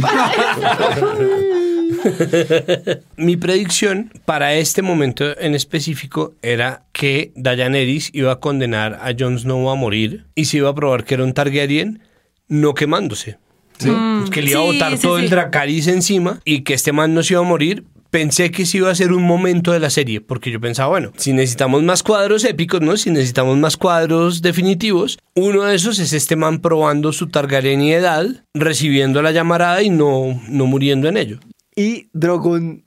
[3.16, 9.38] Mi predicción para este momento en específico era que Daenerys iba a condenar a Jon
[9.38, 12.02] Snow a morir y se iba a probar que era un Targaryen
[12.48, 13.38] no quemándose.
[13.84, 14.28] ¿no?
[14.30, 15.24] que le iba a sí, botar sí, todo sí.
[15.24, 17.84] el Dracarys encima y que este man no se iba a morir.
[18.10, 21.12] Pensé que sí iba a ser un momento de la serie, porque yo pensaba, bueno,
[21.16, 22.96] si necesitamos más cuadros épicos, ¿no?
[22.96, 29.22] Si necesitamos más cuadros definitivos, uno de esos es este man probando su Targaryeniedad, recibiendo
[29.22, 31.38] la llamarada y no, no muriendo en ello.
[31.80, 32.84] Y Drogon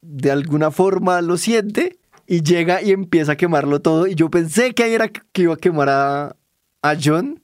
[0.00, 4.06] de alguna forma lo siente y llega y empieza a quemarlo todo.
[4.06, 6.36] Y yo pensé que ahí era que iba a quemar a,
[6.82, 7.40] a John.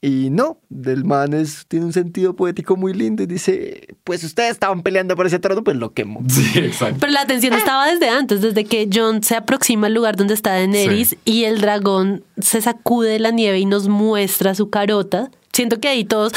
[0.00, 4.52] Y no, del man es, tiene un sentido poético muy lindo y dice, pues ustedes
[4.52, 6.22] estaban peleando por ese trono, pues lo quemo.
[6.28, 6.98] Sí, exacto.
[7.00, 10.50] Pero la atención estaba desde antes, desde que John se aproxima al lugar donde está
[10.52, 11.18] Daenerys Sí.
[11.24, 15.30] y el dragón se sacude la nieve y nos muestra su carota.
[15.52, 16.32] Siento que ahí todos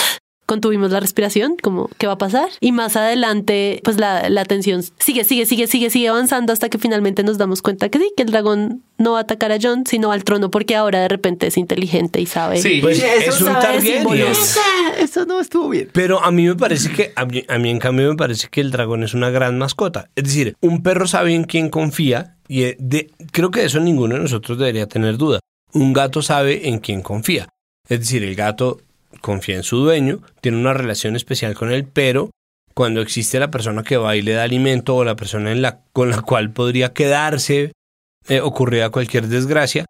[0.51, 2.49] contuvimos la respiración, como qué va a pasar.
[2.59, 6.77] Y más adelante, pues la, la tensión sigue, sigue, sigue, sigue, sigue avanzando hasta que
[6.77, 9.85] finalmente nos damos cuenta que sí, que el dragón no va a atacar a John,
[9.87, 12.61] sino al trono, porque ahora de repente es inteligente y sabe.
[12.61, 14.05] Sí, Pues eso es un Targaryen.
[14.99, 15.89] Eso no estuvo bien.
[15.93, 18.59] Pero a mí me parece que, a mí, a mí en cambio me parece que
[18.59, 20.09] el dragón es una gran mascota.
[20.15, 23.79] Es decir, un perro sabe en quién confía y eh, de- creo que de eso
[23.79, 25.39] ninguno de nosotros debería tener duda.
[25.73, 27.47] Un gato sabe en quién confía.
[27.87, 28.81] Es decir, el gato
[29.19, 32.31] confía en su dueño, tiene una relación especial con él, pero
[32.73, 35.81] cuando existe la persona que va y le da alimento o la persona en la,
[35.93, 37.73] con la cual podría quedarse
[38.27, 38.41] eh,
[38.91, 39.85] cualquier desgracia,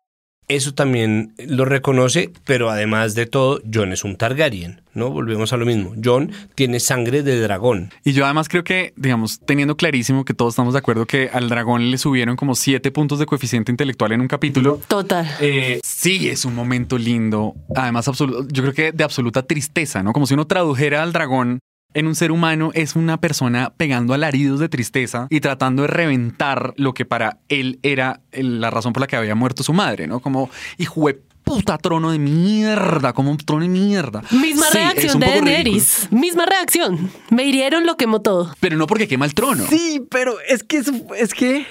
[0.56, 5.10] eso también lo reconoce, pero además de todo, John es un Targaryen, ¿no?
[5.10, 5.94] Volvemos a lo mismo.
[6.04, 7.92] John tiene sangre de dragón.
[8.04, 11.50] Y yo además creo que, digamos, teniendo clarísimo que todos estamos de acuerdo que al
[11.50, 14.80] dragón le subieron como siete puntos de coeficiente intelectual en un capítulo.
[14.88, 15.30] Total.
[15.40, 17.56] Eh, sí, es un momento lindo.
[17.76, 20.14] Además, yo creo que de absoluta tristeza, ¿no?
[20.14, 21.60] Como si uno tradujera al dragón
[21.94, 26.74] en un ser humano, es una persona pegando alaridos de tristeza y tratando de reventar
[26.78, 30.20] lo que para él era la razón por la que había muerto su madre, ¿no?
[30.20, 34.22] Como, hijo de puta trono de mierda, como un trono de mierda.
[34.32, 35.26] Misma Sí, reacción de.
[35.26, 36.08] Daenerys.
[36.12, 37.12] Misma reacción.
[37.30, 38.54] Me hirieron, lo quemó todo.
[38.60, 39.66] Pero no porque quema el trono.
[39.68, 40.82] Sí, pero es que
[41.18, 41.66] es que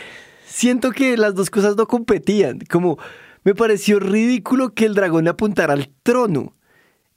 [0.46, 2.59] siento que las dos cosas no competían.
[2.70, 2.98] Como
[3.44, 6.54] me pareció ridículo que el dragón le apuntara al trono.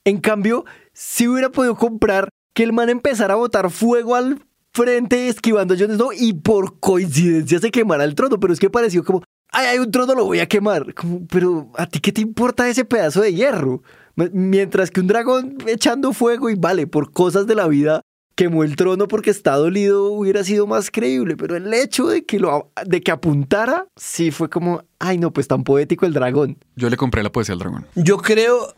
[0.05, 4.41] En cambio, si hubiera podido comprar que el man empezara a botar fuego al
[4.73, 8.69] frente esquivando a Jon Snow y por coincidencia se quemara el trono, pero es que
[8.69, 10.93] pareció como, ay, hay un trono, lo voy a quemar.
[10.93, 13.83] Como, pero a ti qué te importa ese pedazo de hierro?
[14.15, 18.01] M- Mientras que un dragón echando fuego y vale, por cosas de la vida
[18.35, 22.39] quemó el trono porque está dolido hubiera sido más creíble, pero el hecho de que
[22.39, 26.57] lo de que apuntara sí fue como, ay no, pues tan poético el dragón.
[26.75, 27.85] Yo le compré la poesía al dragón.
[27.93, 28.73] Yo creo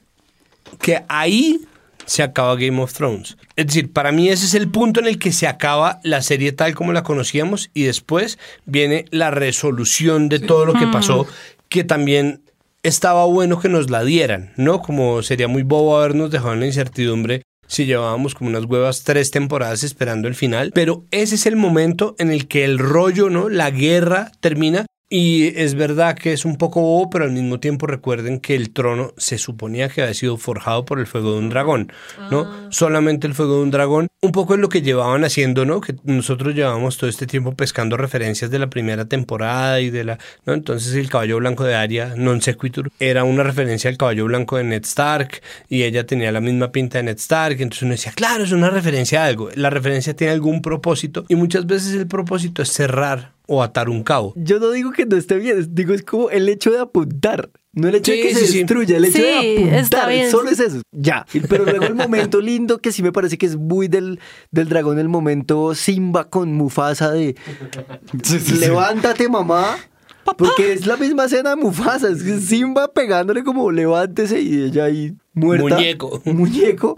[0.81, 1.65] que ahí
[2.05, 3.37] se acaba Game of Thrones.
[3.55, 6.51] Es decir, para mí ese es el punto en el que se acaba la serie
[6.51, 11.27] tal como la conocíamos y después viene la resolución de todo lo que pasó,
[11.69, 12.41] que también
[12.83, 14.81] estaba bueno que nos la dieran, ¿no?
[14.81, 19.31] Como sería muy bobo habernos dejado en la incertidumbre si llevábamos como unas huevas tres
[19.31, 23.49] temporadas esperando el final, pero ese es el momento en el que el rollo, ¿no?
[23.49, 27.85] La guerra termina y es verdad que es un poco bobo, pero al mismo tiempo
[27.85, 31.49] recuerden que el trono se suponía que había sido forjado por el fuego de un
[31.49, 31.91] dragón,
[32.31, 32.71] ¿no?
[32.71, 35.79] Solamente el fuego de un dragón, un poco es lo que llevaban haciendo, ¿no?
[35.79, 40.17] Que nosotros llevamos todo este tiempo pescando referencias de la primera temporada y de la,
[40.45, 40.53] ¿no?
[40.53, 44.63] Entonces el caballo blanco de Arya, non sequitur, era una referencia al caballo blanco de
[44.63, 48.43] Ned Stark y ella tenía la misma pinta de Ned Stark, entonces uno decía, claro,
[48.43, 52.63] es una referencia a algo, la referencia tiene algún propósito y muchas veces el propósito
[52.63, 54.33] es cerrar o atar un cabo.
[54.35, 57.49] Yo no digo que no esté bien, digo es como el hecho de apuntar.
[57.73, 58.57] No el hecho de que sí, se sí.
[58.59, 60.31] destruya, el hecho Sí, de está apuntar, bien.
[60.31, 61.25] solo es eso, ya.
[61.49, 64.19] Pero luego el momento lindo que sí me parece que es muy del,
[64.51, 67.35] del dragón, el momento Simba con Mufasa de
[68.59, 69.77] levántate mamá,
[70.37, 75.13] porque es la misma escena de Mufasa, es Simba pegándole como levántese y ella ahí
[75.33, 75.75] muerta.
[75.75, 76.21] Muñeco.
[76.25, 76.97] Muñeco.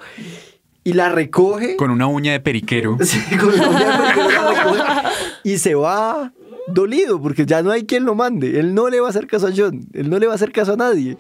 [0.88, 1.76] Y la recoge.
[1.76, 2.98] Con una uña de periquero.
[3.04, 4.84] Sí, con la uña de periquero la recoge
[5.44, 6.32] y se va
[6.68, 8.58] dolido porque ya no hay quien lo mande.
[8.58, 9.86] Él no le va a hacer caso a John.
[9.92, 11.18] Él no le va a hacer caso a nadie.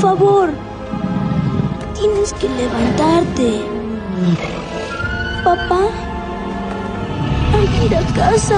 [0.00, 0.50] Favor.
[1.94, 3.60] Tienes que levantarte.
[5.44, 5.88] Papá.
[7.52, 8.56] Hay ir a casa.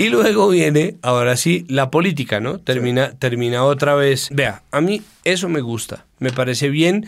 [0.00, 2.58] Y luego viene, ahora sí, la política, ¿no?
[2.58, 4.28] Termina, termina otra vez.
[4.32, 7.06] Vea, a mí eso me gusta, me parece bien,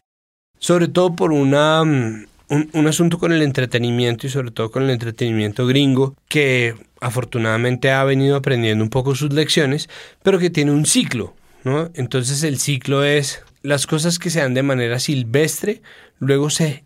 [0.59, 4.83] sobre todo por una, mm, un, un asunto con el entretenimiento y sobre todo con
[4.83, 9.89] el entretenimiento gringo, que afortunadamente ha venido aprendiendo un poco sus lecciones,
[10.23, 11.89] pero que tiene un ciclo, ¿no?
[11.95, 15.81] Entonces el ciclo es las cosas que se dan de manera silvestre,
[16.19, 16.85] luego se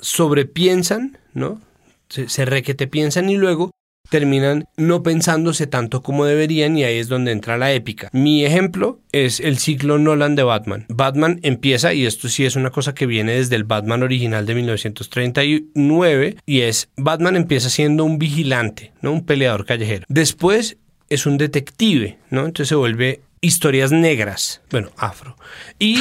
[0.00, 1.60] sobrepiensan, ¿no?
[2.08, 3.70] Se, se requete piensan y luego
[4.08, 8.08] terminan no pensándose tanto como deberían y ahí es donde entra la épica.
[8.12, 10.86] Mi ejemplo es el ciclo Nolan de Batman.
[10.88, 14.54] Batman empieza, y esto sí es una cosa que viene desde el Batman original de
[14.54, 19.12] 1939, y es Batman empieza siendo un vigilante, ¿no?
[19.12, 20.04] Un peleador callejero.
[20.08, 20.76] Después
[21.08, 22.40] es un detective, ¿no?
[22.40, 25.36] Entonces se vuelve historias negras, bueno, afro.
[25.78, 25.98] Y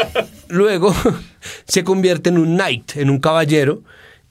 [0.48, 0.94] luego
[1.66, 3.82] se convierte en un knight, en un caballero,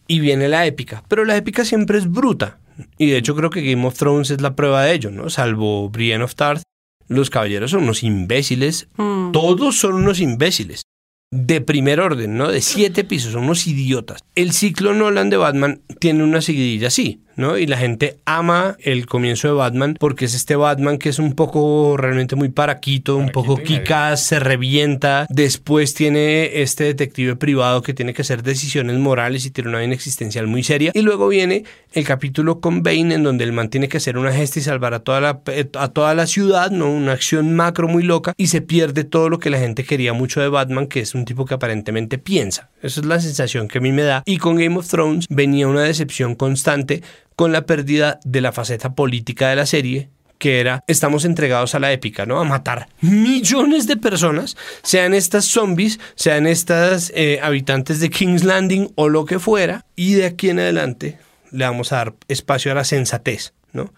[0.07, 1.03] y viene la épica.
[1.07, 2.57] Pero la épica siempre es bruta.
[2.97, 5.29] Y de hecho creo que Game of Thrones es la prueba de ello, ¿no?
[5.29, 6.63] Salvo Brienne of Tarth,
[7.07, 8.89] los caballeros son unos imbéciles.
[9.31, 10.83] Todos son unos imbéciles.
[11.31, 12.49] De primer orden, ¿no?
[12.49, 14.23] De siete pisos, son unos idiotas.
[14.35, 17.57] El ciclo Nolan de Batman tiene una seguidilla así, ¿no?
[17.57, 21.33] Y la gente ama el comienzo de Batman porque es este Batman que es un
[21.33, 25.25] poco realmente muy paraquito, un poco kikaz, se revienta.
[25.29, 29.93] Después tiene este detective privado que tiene que hacer decisiones morales y tiene una vida
[29.93, 30.91] existencial muy seria.
[30.93, 34.31] Y luego viene el capítulo con Bane en donde el man tiene que hacer una
[34.31, 35.41] gesta y salvar a toda la,
[35.79, 36.91] a toda la ciudad, ¿no?
[36.91, 40.41] Una acción macro muy loca y se pierde todo lo que la gente quería mucho
[40.41, 42.69] de Batman, que es un tipo que aparentemente piensa.
[42.81, 44.23] Esa es la sensación que a mí me da.
[44.25, 47.03] Y con Game of Thrones venía una decepción constante
[47.37, 51.79] con la pérdida de la faceta política de la serie que era, estamos entregados a
[51.79, 52.39] la épica, ¿no?
[52.39, 58.91] A matar millones de personas, sean estas zombies, sean estas eh, habitantes de King's Landing
[58.95, 61.17] o lo que fuera, y de aquí en adelante
[61.51, 63.93] le vamos a dar espacio a la sensatez, ¿no?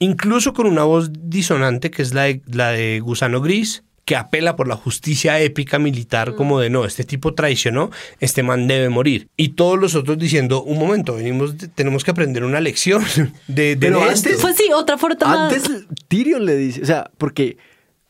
[0.00, 4.56] Incluso con una voz disonante, que es la de, la de Gusano Gris, que apela
[4.56, 7.90] por la justicia épica militar como de no, este tipo traicionó,
[8.20, 9.28] este man debe morir.
[9.36, 13.04] Y todos los otros diciendo, un momento, venimos, tenemos que aprender una lección
[13.48, 14.30] de, de Pero esto".
[14.30, 15.18] antes- Pues sí, otra forma.
[15.20, 15.62] Antes
[16.08, 17.58] Tyrion le dice, o sea, porque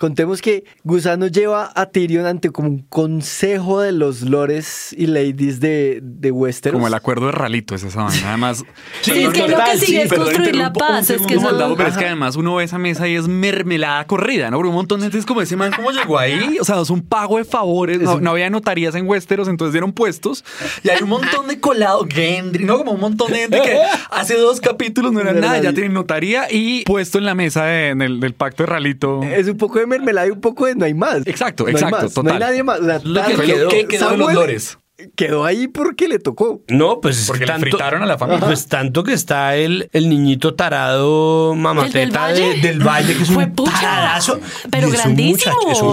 [0.02, 5.58] contemos que Gusano lleva a Tyrion ante como un consejo de los lores y ladies
[5.58, 6.76] de, de Westeros.
[6.76, 8.28] Como el acuerdo de Ralito, es esa vaina.
[8.28, 8.64] Además,
[9.02, 11.10] Sí, es que lo que sigue sí, es construir la paz.
[11.10, 11.42] Es que eso.
[11.42, 14.58] Maldavo, pero es que además uno ve esa mesa y es mermelada corrida, ¿no?
[14.58, 16.58] Porque un montón de gente es como ese man, ¿cómo llegó ahí?
[16.60, 18.00] O sea, es un pago de favores.
[18.00, 20.44] No, no había notarías en Westeros, entonces dieron puestos.
[20.84, 22.78] Y hay un montón de colado, Gendry, ¿no?
[22.78, 23.76] Como un montón de gente que
[24.12, 27.34] hace dos capítulos no era No era nada, ya tienen notaría y puesto en la
[27.34, 29.24] mesa de- en el- del pacto de Ralito.
[29.24, 31.26] Es un poco de mermelada y un poco de no hay más.
[31.26, 32.32] Exacto, No hay exacto, más, No total.
[32.34, 32.80] hay nadie más.
[32.80, 33.68] O sea, Lo que tal- quedó.
[33.68, 34.78] ¿Qué quedó de los Samuel lores?
[35.14, 36.60] Quedó ahí porque le tocó.
[36.66, 38.44] No, pues es Porque que le tanto, fritaron a la familia.
[38.44, 42.54] Pues tanto que está el, el niñito tarado mamateta ¿El del valle?
[42.60, 44.40] de- del valle, que es Fue un pucha, taradazo.
[44.70, 45.54] pero un grandísimo.
[45.54, 45.88] muchacho, es un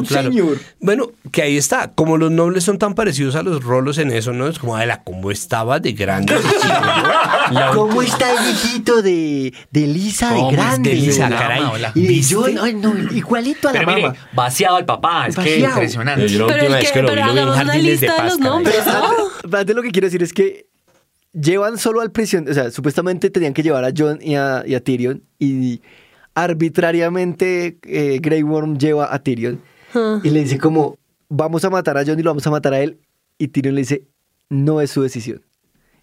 [0.00, 0.30] un claro.
[0.32, 0.58] señor.
[0.80, 1.92] Bueno, que ahí está.
[1.92, 4.48] Como los nobles son tan parecidos a los rolos en eso, ¿no?
[4.48, 6.34] Es como, la cómo estaba de grande.
[6.64, 7.52] ¿no?
[7.54, 10.90] La- ¿Cómo está el viejito de, de Lisa ¿Cómo de es grande?
[10.90, 11.62] de Lisa, caray?
[11.72, 11.92] hola.
[11.94, 12.26] Y de.
[12.34, 14.18] John, ay, no, igualito a la Pero mire, mamá.
[14.32, 16.26] vaciado al papá, es que impresionante.
[16.28, 18.39] Yo la última vez que, lo vi, lo vi en Jardines de de Paz.
[18.40, 19.56] Nombres, ¿no?
[19.56, 20.66] Antes lo que quiero decir es que
[21.32, 24.74] llevan solo al prisionero, o sea, supuestamente tenían que llevar a John y a, y
[24.74, 25.80] a Tyrion y
[26.34, 29.60] arbitrariamente eh, Grey Worm lleva a Tyrion
[29.94, 30.20] Ah.
[30.22, 30.98] y le dice como,
[31.28, 32.98] vamos a matar a John y lo vamos a matar a él
[33.38, 34.04] y Tyrion le dice,
[34.48, 35.42] no es su decisión.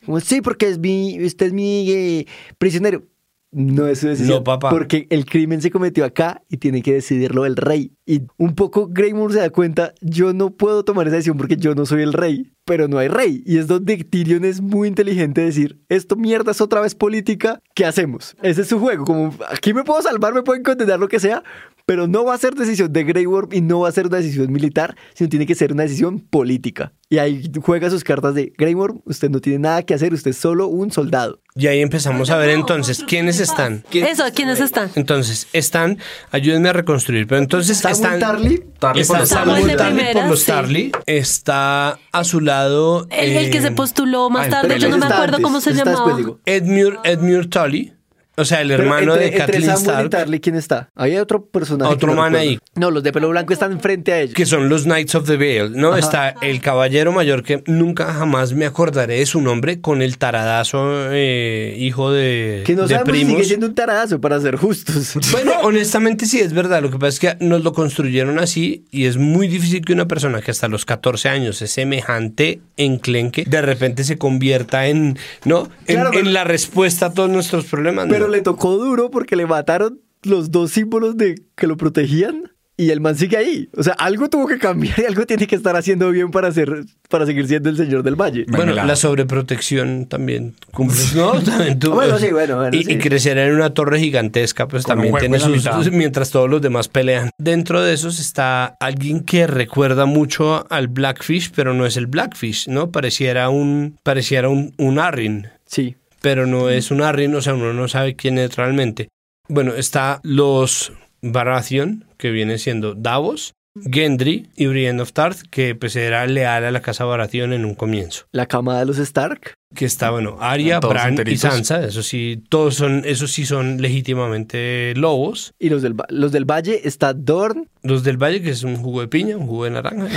[0.06, 3.04] Como, sí, porque es mi, usted es mi eh, prisionero.
[3.52, 4.38] No es su decisión.
[4.38, 4.70] No, papá.
[4.70, 7.92] Porque el crimen se cometió acá y tiene que decidirlo el rey.
[8.10, 11.58] Y un poco Grey Worm se da cuenta, yo no puedo tomar esa decisión porque
[11.58, 13.44] yo no soy el rey, pero no hay rey.
[13.46, 17.86] Y es donde Tyrion es muy inteligente decir, esto mierda es otra vez política, ¿qué
[17.86, 18.36] hacemos?
[18.42, 21.44] Ese es su juego, como aquí me puedo salvar, me pueden condenar lo que sea,
[21.86, 24.18] pero no va a ser decisión de Grey Worm y no va a ser una
[24.18, 26.94] decisión militar, sino tiene que ser una decisión política.
[27.10, 30.32] Y ahí juega sus cartas de Grey Worm, usted no tiene nada que hacer, usted
[30.32, 31.42] es solo un soldado.
[31.56, 33.84] Y ahí empezamos a ver entonces quiénes están.
[33.90, 34.92] ¿Quién- Eso, ¿quiénes están?
[34.96, 35.98] Entonces, están,
[36.32, 38.20] ayúdenme a reconstruir, pero entonces Samuel están...
[38.20, 39.76] Tarly, Tarly está por los Samuel Tarly.
[39.78, 40.46] Tarly Primera, por los sí.
[40.48, 43.08] Tarly, está a su lado...
[43.10, 45.62] El, el que eh, se postuló más ah, tarde, yo no me acuerdo antes, cómo
[45.62, 46.18] se llamaba.
[46.46, 47.94] Edmure, Edmure Tully,
[48.38, 50.90] o sea, el hermano entre, de entre Kathleen y Stark, Tarly, ¿quién está?
[50.96, 51.92] Hay otro personaje.
[51.94, 52.50] Otro no man recuerdo.
[52.52, 52.60] ahí.
[52.76, 54.36] No, los de pelo blanco están frente a ellos.
[54.36, 55.98] que son los Knights of the Vale, ¿no?
[55.98, 61.12] Está el caballero mayor que nunca jamás me acordaré de su nombre, con el taradazo
[61.12, 63.32] eh, hijo de, Que no de sabemos si primos.
[63.34, 65.14] sigue siendo un taradazo, para ser justos.
[65.32, 66.82] Bueno, honestamente sí es verdad.
[66.82, 70.08] Lo que pasa es que nos lo construyeron así y es muy difícil que una
[70.08, 75.70] persona que hasta los 14 años es semejante enclenque, de repente se convierta en, ¿no?
[75.88, 78.06] En, Claro, pero- en la respuesta a todos nuestros problemas.
[78.08, 78.27] ¿no?
[78.28, 82.92] Pero le tocó duro porque le mataron los dos símbolos de que lo protegían y
[82.92, 83.70] el man sigue ahí.
[83.76, 86.86] O sea, algo tuvo que cambiar y algo tiene que estar haciendo bien para, ser,
[87.10, 88.46] para seguir siendo el señor del valle.
[88.50, 91.32] Bueno, la sobreprotección también cumple, ¿no?
[91.44, 92.94] También tú- Bueno, sí, bueno, bueno, y, sí.
[92.94, 96.88] y crecer en una torre gigantesca, pues Con también tiene sus, mientras todos los demás
[96.88, 97.32] pelean.
[97.40, 102.68] Dentro de esos está alguien que recuerda mucho al Blackfish, pero no es el Blackfish,
[102.68, 102.92] ¿no?
[102.92, 105.96] Pareciera un, pareciera un, un Arryn, Sí.
[106.22, 109.10] Pero no es un Arryn, o sea, uno no sabe quién es realmente.
[109.50, 113.54] Bueno, está los Baratheon, que viene siendo Davos,
[113.92, 117.76] Gendry y Brienne of Tarth, que pues era leal a la casa Baratheon en un
[117.76, 119.54] comienzo La cama de los Stark.
[119.76, 121.38] que está, bueno, Arya, Bran y.
[121.38, 125.54] Sansa, eso sí, todos son, esos sí son legítimamente lobos.
[125.60, 127.70] Y los del, los del valle está Dorn.
[127.84, 130.08] Los del Valle, que es un jugo de piña, un jugo de naranja.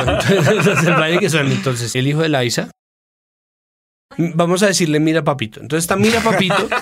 [0.00, 2.70] Entonces, los del Valle, que son entonces el hijo de Laisa.
[4.16, 5.60] Vamos a decirle Mira Papito.
[5.60, 6.68] Entonces está Mira Papito.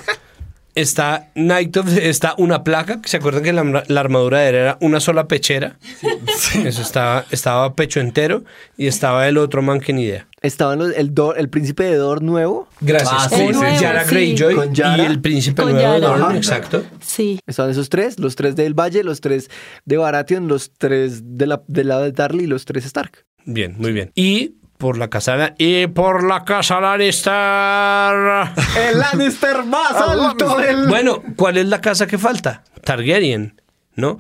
[0.75, 4.55] Está Night of, está una placa, que se acuerdan que la, la armadura de él
[4.57, 5.79] era una sola pechera.
[6.67, 8.45] Eso estaba, estaba pecho entero.
[8.77, 10.29] Y estaba el otro man que ni idea.
[10.43, 12.69] Estaban los, el, Dor- el príncipe de Dorn nuevo.
[12.83, 13.11] Gracias.
[13.11, 14.11] Ah, con sí, sí, Yara sí.
[14.11, 15.03] Greyjoy Con Yara.
[15.03, 16.37] y el príncipe Con nuevo de Ajá.
[16.37, 16.85] exacto.
[17.01, 17.41] Sí.
[17.47, 19.49] Estaban esos tres, los tres del valle, los tres
[19.87, 23.25] de Baratheon, los tres de la, del lado de Tarly y los tres Stark.
[23.47, 24.13] Bien, muy bien.
[24.15, 27.33] Y por la casa y por la casa Lannister.
[28.89, 30.87] El Lannister más alto del...
[30.89, 32.63] bueno, ¿cuál es la casa que falta?
[32.85, 33.61] Targaryen,
[33.95, 34.19] ¿no?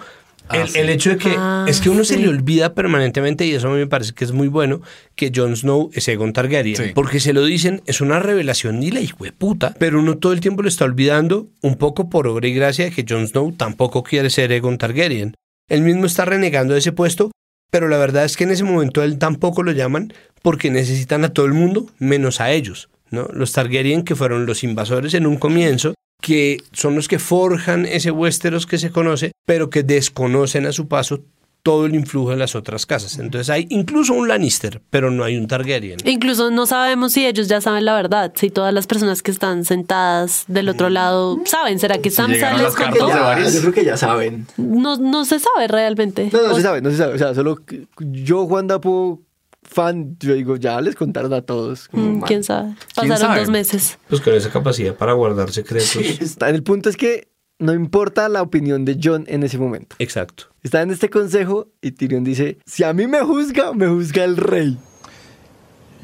[0.53, 3.67] El, el hecho de que Ah, es que uno se le olvida permanentemente y eso
[3.67, 4.81] a mí me parece que es muy bueno
[5.17, 6.93] que Jon Snow es Aegon Targaryen Sí.
[6.95, 9.01] porque se lo dicen es una revelación ni la
[9.37, 12.85] puta pero uno todo el tiempo lo está olvidando un poco por obra y gracia
[12.85, 15.35] de que Jon Snow tampoco quiere ser Aegon Targaryen
[15.69, 17.33] él mismo está renegando de ese puesto
[17.73, 20.13] pero la verdad es que en ese momento a él tampoco lo llaman
[20.47, 23.27] porque necesitan a todo el mundo menos a ellos ¿no?
[23.33, 28.13] los Targaryen que fueron los invasores en un comienzo que son los que forjan ese
[28.13, 31.19] Westeros que se conoce, pero que desconocen a su paso
[31.65, 33.19] todo el influjo de las otras casas.
[33.19, 35.99] Entonces hay incluso un Lannister, pero no hay un Targaryen.
[36.05, 39.65] Incluso no sabemos si ellos ya saben la verdad, si todas las personas que están
[39.65, 41.81] sentadas del otro lado saben.
[41.81, 43.09] ¿Será que Sansa llegaron les las contó?
[43.09, 43.53] varios.
[43.53, 44.47] yo creo que ya saben.
[44.57, 46.31] No, no se sabe realmente.
[46.33, 47.15] No, no O- se sabe, no se sabe.
[47.15, 49.21] O sea, solo que yo, Juan Dapo,
[49.69, 51.89] fan, yo digo, ya les contaron a todos.
[51.89, 52.21] Como, Mm.
[52.23, 52.75] ¿Quién sabe?
[52.95, 53.41] ¿Quién Pasaron sabe?
[53.41, 53.99] dos meses.
[54.09, 55.97] Pues con esa capacidad para guardar secretos.
[55.97, 59.97] Está- El punto es que no importa la opinión de John en ese momento.
[59.99, 60.45] Exacto.
[60.63, 64.37] Está en este consejo y Tyrion dice, si a mí me juzga, me juzga el
[64.37, 64.79] rey.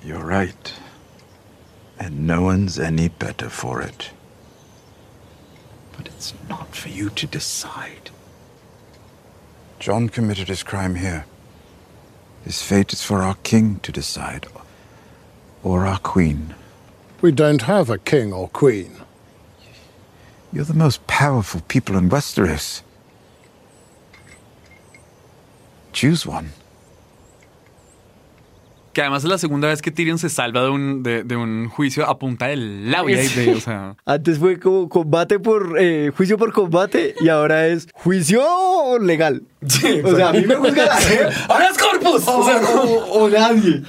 [0.05, 0.57] You're right.
[1.99, 4.05] And no one's any better for it.
[5.97, 8.11] But it's not for you to decide.
[9.79, 11.27] John committed his crime here.
[12.45, 14.47] His fate is for our king to decide,
[15.63, 16.55] or our queen.
[17.21, 18.97] We don't have a king or queen.
[20.53, 22.83] You're the most powerful people in Westeros.
[25.93, 26.51] Choose one.
[28.93, 31.69] Que además es la segunda vez que Tyrion se salva de un, de, de un
[31.69, 33.97] juicio a punta de labia y de, o sea...
[34.05, 38.43] Antes fue como combate por, eh, juicio por combate y ahora es juicio
[39.01, 39.43] legal.
[39.63, 41.25] o sea, a mí me juzga la gente.
[41.49, 42.29] ¡Ahora es corpus!
[42.29, 43.83] O, o- o nadie.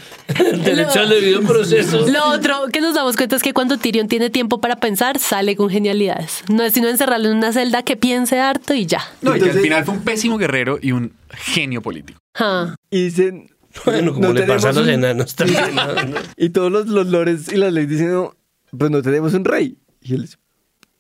[0.64, 2.08] Derecho al debido proceso.
[2.08, 5.56] Lo otro que nos damos cuenta es que cuando Tyrion tiene tiempo para pensar, sale
[5.58, 6.44] con genialidades.
[6.50, 9.02] No es sino encerrarlo en una celda que piense harto y ya.
[9.22, 12.20] No, y que al final fue un pésimo guerrero y un genio político.
[12.40, 12.76] Ah.
[12.90, 13.50] Y dicen...
[13.86, 15.76] Bueno, como no le pasa a tenemos los un- enanos también.
[15.76, 15.94] ¿no?
[15.94, 16.18] ¿no?
[16.38, 18.36] Y todos los, los lores y las leyes dicen, no,
[18.78, 19.78] pues no tenemos un rey.
[20.02, 20.38] Y él dice,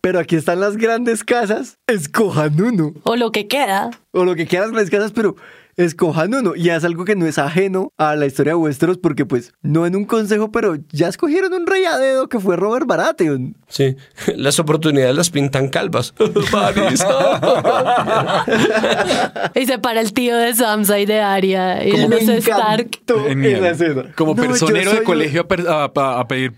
[0.02, 2.94] pero aquí están las grandes casas, escojan uno.
[3.04, 3.92] O lo que queda.
[4.12, 5.36] O lo que quieran las grandes casas, pero
[5.78, 6.54] escojan uno.
[6.56, 9.86] Y es algo que no es ajeno a la historia de Westeros, porque pues, no
[9.86, 13.56] en un consejo, pero ya escogieron un rey a dedo que fue Robert Baratheon.
[13.68, 13.96] Sí,
[14.36, 16.14] las oportunidades las pintan calvas.
[19.56, 22.90] Y se para el tío de Samsa y de Arya y los Stark.
[23.28, 24.12] Genial.
[24.16, 26.54] Como No, personero de colegio a- a- a pedir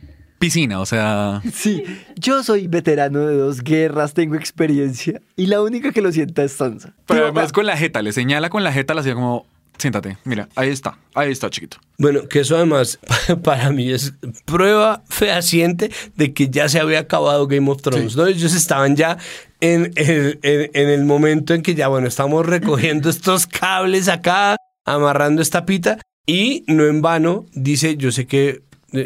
[0.46, 1.41] piscina, o sea...
[1.54, 1.84] Sí,
[2.16, 5.22] yo soy veterano de dos guerras, tengo experiencia.
[5.36, 6.93] Y la única que lo sienta es Sansa.
[7.08, 9.46] Pero Tío, además con la jeta, le señala con la jeta, le hacía como,
[9.78, 11.78] siéntate, mira, ahí está, ahí está, chiquito.
[11.98, 13.00] Bueno, que eso además
[13.43, 14.14] para mí es
[14.46, 18.28] prueba fehaciente de que ya se había acabado Game of Thrones, ¿no?
[18.28, 19.18] Ellos estaban ya
[19.62, 24.58] en el, en- en el momento en que ya, bueno, estamos recogiendo estos cables acá,
[24.86, 28.62] amarrando esta pita, y no en vano dice, yo sé que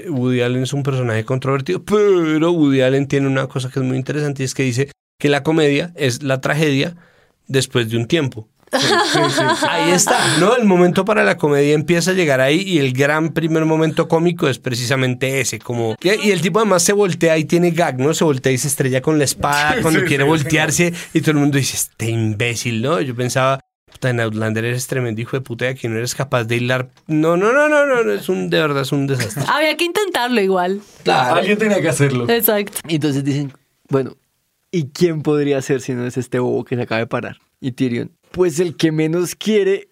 [0.10, 3.98] Woody Allen es un personaje controvertido, pero Woody Allen tiene una cosa que es muy
[3.98, 6.96] interesante y es que dice que la comedia es la tragedia
[7.48, 8.48] después de un tiempo.
[9.70, 10.56] Ahí está, ¿no?
[10.56, 14.48] El momento para la comedia empieza a llegar ahí y el gran primer momento cómico
[14.48, 15.96] es precisamente ese, como...
[16.02, 18.14] Y, y el tipo además se voltea y tiene gag, ¿no?
[18.14, 21.58] Se voltea y se estrella con la espada cuando quiere voltearse y todo el mundo
[21.58, 23.02] dice, este imbécil, ¿no?
[23.02, 23.60] Yo pensaba...
[23.92, 26.90] Puta, en Outlander eres tremendo hijo de puta y aquí no eres capaz de hilar.
[27.08, 29.44] No, no, no, no, no, no, es un, de verdad, es un desastre.
[29.48, 30.82] Había que intentarlo igual.
[31.06, 32.30] Alguien tenía que hacerlo.
[32.30, 32.80] Exacto.
[32.88, 33.54] Y entonces dicen,
[33.90, 34.16] bueno,
[34.72, 37.38] ¿y quién podría ser si no es este bobo que se acaba de parar?
[37.60, 39.90] Y Tyrion, pues el que menos quiere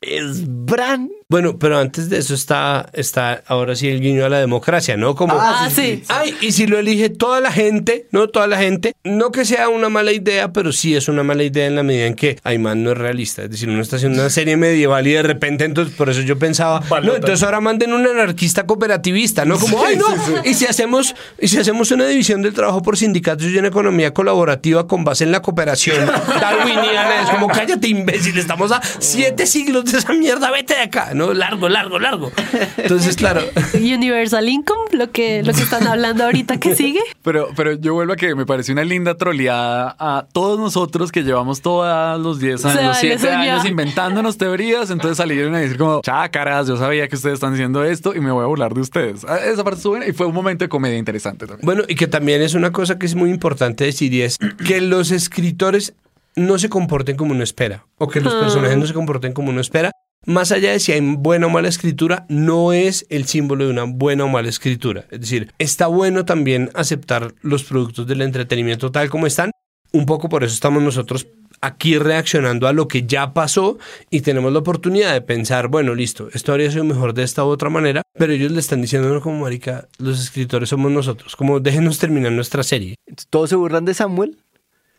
[0.00, 1.10] es Bran.
[1.30, 5.14] Bueno, pero antes de eso está, está ahora sí el guiño a la democracia, ¿no?
[5.14, 6.02] Como, Ah, sí.
[6.08, 9.68] Ay, y si lo elige toda la gente, no toda la gente, no que sea
[9.68, 12.82] una mala idea, pero sí es una mala idea en la medida en que Ayman
[12.82, 13.42] no es realista.
[13.44, 16.36] Es decir, uno está haciendo una serie medieval y de repente, entonces, por eso yo
[16.36, 19.56] pensaba, no, entonces ahora manden un anarquista cooperativista, ¿no?
[19.56, 20.06] Como, ay, no,
[20.44, 24.12] y si hacemos, y si hacemos una división del trabajo por sindicatos y una economía
[24.12, 26.06] colaborativa con base en la cooperación
[26.40, 31.12] darwiniana, es como, cállate, imbécil, estamos a siete siglos de esa mierda, vete de acá,
[31.26, 31.34] ¿no?
[31.34, 32.32] Largo, largo, largo.
[32.76, 33.40] Entonces, claro.
[33.74, 37.00] Universal Income, lo que, lo que están hablando ahorita que sigue.
[37.22, 41.22] Pero, pero yo vuelvo a que me pareció una linda troleada a todos nosotros que
[41.22, 43.38] llevamos todos los 10 Se años, vale 7 soñar.
[43.40, 44.90] años inventándonos teorías.
[44.90, 48.30] Entonces salieron a decir como, chácaras, yo sabía que ustedes están haciendo esto y me
[48.32, 49.24] voy a burlar de ustedes.
[49.28, 51.64] Ah, Esa parte estuvo buena y fue un momento de comedia interesante también.
[51.64, 54.80] Bueno, y que también es una cosa que es muy importante decir y es que
[54.80, 55.94] los escritores
[56.36, 59.60] no se comporten como uno espera o que los personajes no se comporten como uno
[59.60, 59.90] espera.
[60.26, 63.84] Más allá de si hay buena o mala escritura, no es el símbolo de una
[63.84, 65.06] buena o mala escritura.
[65.10, 69.50] Es decir, está bueno también aceptar los productos del entretenimiento tal como están.
[69.92, 71.26] Un poco por eso estamos nosotros
[71.62, 73.78] aquí reaccionando a lo que ya pasó
[74.10, 77.48] y tenemos la oportunidad de pensar, bueno, listo, esto habría sido mejor de esta u
[77.48, 81.60] otra manera, pero ellos le están diciendo, no, como marica, los escritores somos nosotros, como
[81.60, 82.94] déjenos terminar nuestra serie.
[83.30, 84.38] Todos se burlan de Samuel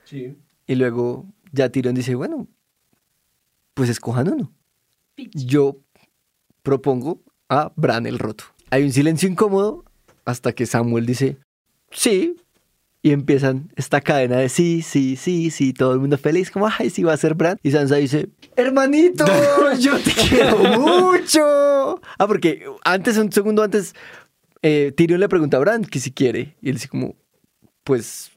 [0.04, 0.36] Sí.
[0.68, 2.48] y luego ya Tyrion dice, bueno,
[3.74, 4.52] pues escojan uno.
[5.34, 5.80] Yo
[6.64, 8.46] propongo a Bran el roto.
[8.70, 9.84] Hay un silencio incómodo
[10.26, 11.38] hasta que Samuel dice,
[11.92, 12.36] sí.
[13.04, 16.92] Y empiezan esta cadena de sí, sí, sí, sí, todo el mundo feliz, como, ay,
[16.92, 17.58] sí va a ser Bran.
[17.64, 19.26] Y Sansa dice, hermanito,
[19.80, 22.00] yo te quiero mucho.
[22.20, 23.96] Ah, porque antes, un segundo antes,
[24.62, 26.56] eh, Tyrion le pregunta a Bran que si quiere.
[26.62, 27.16] Y él dice como,
[27.84, 28.31] pues,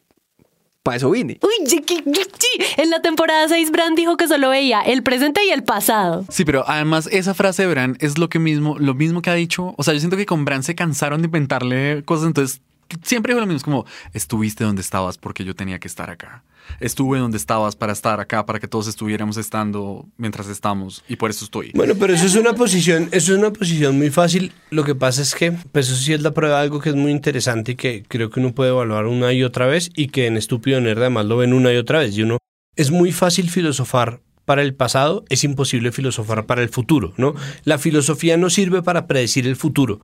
[0.84, 1.38] para eso vine.
[1.42, 2.64] Uy, sí, sí, sí.
[2.76, 6.26] en la temporada 6 Bran dijo que solo veía el presente y el pasado.
[6.28, 9.34] Sí, pero además esa frase de Bran es lo que mismo, lo mismo que ha
[9.34, 9.74] dicho.
[9.78, 12.60] O sea, yo siento que con Bran se cansaron de inventarle cosas, entonces
[13.02, 16.44] siempre dijo lo mismo, es como estuviste donde estabas porque yo tenía que estar acá.
[16.80, 21.30] Estuve donde estabas para estar acá, para que todos estuviéramos estando mientras estamos y por
[21.30, 21.70] eso estoy.
[21.74, 24.52] Bueno, pero eso es una posición, eso es una posición muy fácil.
[24.70, 26.96] Lo que pasa es que, pues eso sí es la prueba de algo que es
[26.96, 30.26] muy interesante y que creo que uno puede evaluar una y otra vez y que
[30.26, 32.16] en Estúpido Nerd además lo ven una y otra vez.
[32.16, 32.38] Y uno,
[32.76, 37.34] es muy fácil filosofar para el pasado, es imposible filosofar para el futuro, ¿no?
[37.64, 40.00] La filosofía no sirve para predecir el futuro.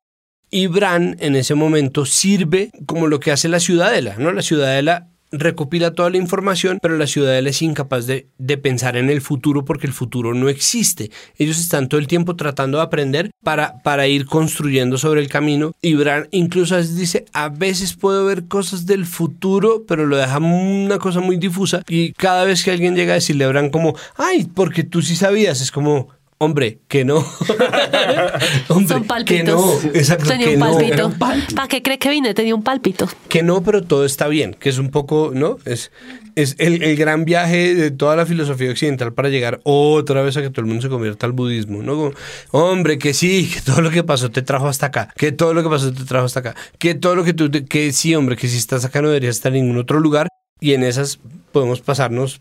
[0.50, 4.32] Y Bran en ese momento sirve como lo que hace la ciudadela, ¿no?
[4.32, 9.10] La ciudadela recopila toda la información, pero la ciudadela es incapaz de, de, pensar en
[9.10, 11.10] el futuro porque el futuro no existe.
[11.36, 15.72] Ellos están todo el tiempo tratando de aprender para, para ir construyendo sobre el camino.
[15.80, 20.98] Y Bran incluso dice, a veces puedo ver cosas del futuro, pero lo deja una
[20.98, 21.82] cosa muy difusa.
[21.88, 25.16] Y cada vez que alguien llega a decirle a Bran como, ay, porque tú sí
[25.16, 26.08] sabías, es como,
[26.42, 27.16] Hombre, que no.
[28.68, 29.82] Hombre, Son palpitos.
[29.82, 29.94] Que no.
[29.94, 30.72] Exacto, Tenía que un no.
[30.72, 31.12] palpito.
[31.54, 32.32] ¿Para qué cree que vine?
[32.32, 33.06] Tenía un palpito.
[33.28, 34.56] Que no, pero todo está bien.
[34.58, 35.58] Que es un poco, ¿no?
[35.66, 35.92] Es,
[36.36, 40.40] es el, el, gran viaje de toda la filosofía occidental para llegar otra vez a
[40.40, 41.94] que todo el mundo se convierta al budismo, ¿no?
[41.94, 42.12] Como,
[42.52, 45.12] hombre, que sí, que todo lo que pasó te trajo hasta acá.
[45.18, 46.54] Que todo lo que pasó te trajo hasta acá.
[46.78, 49.54] Que todo lo que tú, que sí, hombre, que si estás acá no deberías estar
[49.54, 50.28] en ningún otro lugar.
[50.58, 51.20] Y en esas
[51.52, 52.40] podemos pasarnos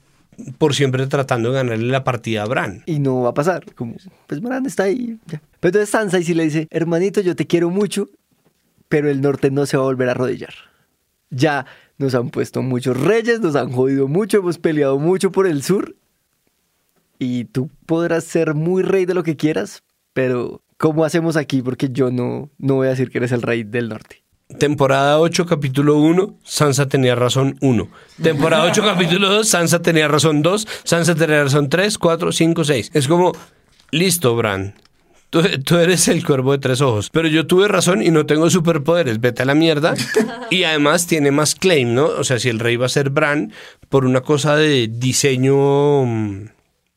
[0.57, 2.83] por siempre tratando de ganarle la partida a Bran.
[2.85, 3.65] Y no va a pasar.
[3.75, 3.95] Como,
[4.27, 5.17] pues Bran está ahí.
[5.27, 5.41] Ya.
[5.59, 8.09] Pero entonces Sansa y sí le dice, hermanito, yo te quiero mucho,
[8.87, 10.53] pero el norte no se va a volver a arrodillar.
[11.29, 11.65] Ya
[11.97, 15.95] nos han puesto muchos reyes, nos han jodido mucho, hemos peleado mucho por el sur.
[17.19, 19.83] Y tú podrás ser muy rey de lo que quieras,
[20.13, 21.61] pero ¿cómo hacemos aquí?
[21.61, 24.23] Porque yo no, no voy a decir que eres el rey del norte.
[24.57, 27.87] Temporada 8, capítulo 1, Sansa tenía razón 1.
[28.21, 30.67] Temporada 8, capítulo 2, Sansa tenía razón 2.
[30.83, 32.91] Sansa tenía razón 3, 4, 5, 6.
[32.95, 33.31] Es como,
[33.91, 34.73] listo, Bran.
[35.29, 37.11] Tú, tú, eres el cuervo de tres ojos.
[37.11, 39.21] Pero yo tuve razón y no tengo superpoderes.
[39.21, 39.93] Vete a la mierda.
[40.49, 42.07] Y además tiene más claim, ¿no?
[42.07, 43.53] O sea, si el rey va a ser Bran
[43.87, 46.07] por una cosa de diseño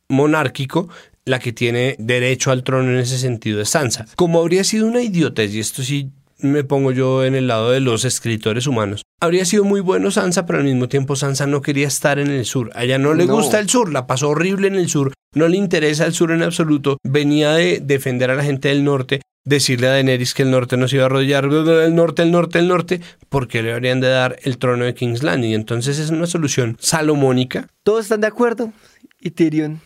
[0.09, 0.88] monárquico,
[1.26, 4.07] la que tiene derecho al trono en ese sentido es Sansa.
[4.16, 6.11] Como habría sido una idiotez, y esto sí
[6.43, 9.03] me pongo yo en el lado de los escritores humanos.
[9.20, 12.45] Habría sido muy bueno Sansa, pero al mismo tiempo Sansa no quería estar en el
[12.45, 12.70] sur.
[12.74, 13.34] A ella no le no.
[13.34, 16.43] gusta el sur, la pasó horrible en el sur, no le interesa el sur en
[16.43, 16.99] absoluto.
[17.05, 20.88] Venía de defender a la gente del norte, decirle a Daenerys que el norte no
[20.88, 24.38] se iba a arrodillar, el norte, el norte, el norte, porque le habrían de dar
[24.43, 25.53] el trono de King's Landing.
[25.53, 27.68] Entonces es una solución salomónica.
[27.82, 28.72] Todos están de acuerdo
[29.20, 29.80] y Tyrion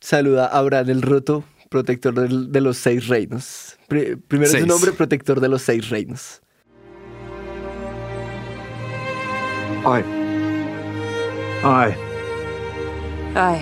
[0.00, 1.44] saluda a Bran el Roto,
[1.74, 3.76] protector de, de los seis reinos.
[3.88, 4.62] Pr primero Seis.
[4.62, 6.40] su nombre, protector de los seis reinos.
[9.84, 10.04] I.
[11.64, 11.96] Aye.
[13.34, 13.56] I.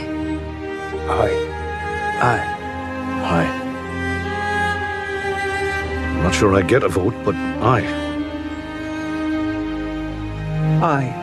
[2.20, 2.38] I.
[3.24, 3.44] I.
[6.04, 7.80] I'm not sure I get a vote, but I.
[10.82, 11.21] I.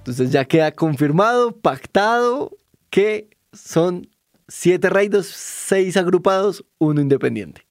[0.00, 2.56] Entonces ya queda confirmado, pactado,
[2.88, 4.08] que son
[4.48, 7.66] siete reinos, seis agrupados, uno independiente.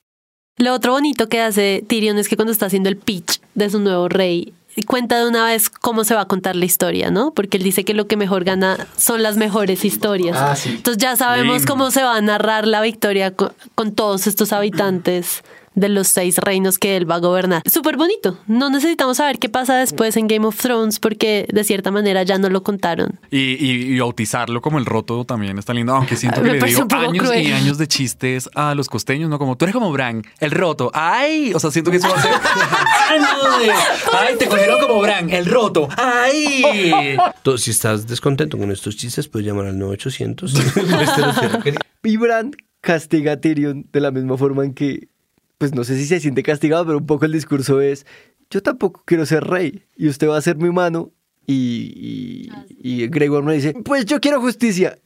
[0.57, 3.79] Lo otro bonito que hace Tyrion es que cuando está haciendo el pitch de su
[3.79, 4.53] nuevo rey,
[4.85, 7.33] cuenta de una vez cómo se va a contar la historia, ¿no?
[7.33, 10.37] Porque él dice que lo que mejor gana son las mejores historias.
[10.37, 10.69] Ah, sí.
[10.69, 11.71] Entonces ya sabemos Lindo.
[11.73, 15.43] cómo se va a narrar la victoria con, con todos estos habitantes
[15.75, 17.61] de los seis reinos que él va a gobernar.
[17.71, 18.37] Súper bonito.
[18.47, 22.37] No necesitamos saber qué pasa después en Game of Thrones porque de cierta manera ya
[22.37, 23.19] no lo contaron.
[23.31, 26.59] Y, y- y bautizarlo como el roto también está lindo, aunque siento Ah, que le
[26.67, 27.47] dio años cruel.
[27.47, 29.37] y años de chistes a los costeños, ¿no?
[29.39, 30.91] Como tú eres como Bran, el roto.
[30.93, 31.51] ¡Ay!
[31.53, 32.31] O sea, siento que eso va a ser.
[34.13, 35.87] ¡Ay, te cogieron como Bran, el roto!
[35.97, 36.63] ¡Ay!
[37.43, 40.53] Tú, Si estás descontento con estos chistes, puedes llamar al 9800.
[40.53, 41.79] Este lo quiero querer.
[42.03, 42.51] Y Bran
[42.81, 45.09] castiga a Tyrion de la misma forma en que
[45.59, 48.07] pues no sé si se siente castigado, pero un poco el discurso es,
[48.49, 51.11] yo tampoco quiero ser rey y usted va a ser mi humano.
[51.45, 52.49] Y,
[52.79, 54.97] y, y Grey Worm le dice, pues yo quiero justicia.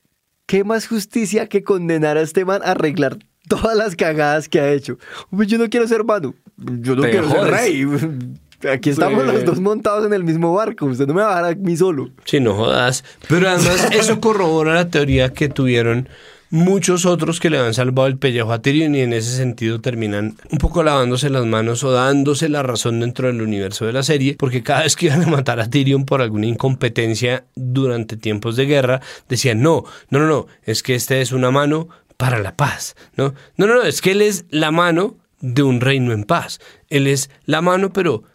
[0.45, 4.71] ¿Qué más justicia que condenar a este man a arreglar todas las cagadas que ha
[4.73, 4.97] hecho?
[5.31, 6.35] Pues yo no quiero ser humano.
[6.57, 7.85] Yo no Te quiero ser rey.
[8.71, 9.31] Aquí estamos Sí.
[9.31, 10.85] los dos montados en el mismo barco.
[10.85, 12.11] Usted no me va a dejar a mí solo.
[12.25, 13.03] Sí, no jodas.
[13.29, 16.07] Pero además eso corrobora la teoría que tuvieron
[16.53, 20.37] muchos otros que le han salvado el pellejo a Tyrion y en ese sentido terminan
[20.51, 24.35] un poco lavándose las manos o dándose la razón dentro del universo de la serie,
[24.37, 28.67] porque cada vez que iban a matar a Tyrion por alguna incompetencia durante tiempos de
[28.67, 32.95] guerra, decían, no, no, no, no, es que este es una mano para la paz,
[33.17, 33.33] ¿no?
[33.57, 36.59] No, no, no, es que él es la mano de un reino en paz.
[36.87, 38.25] Él es la mano, pero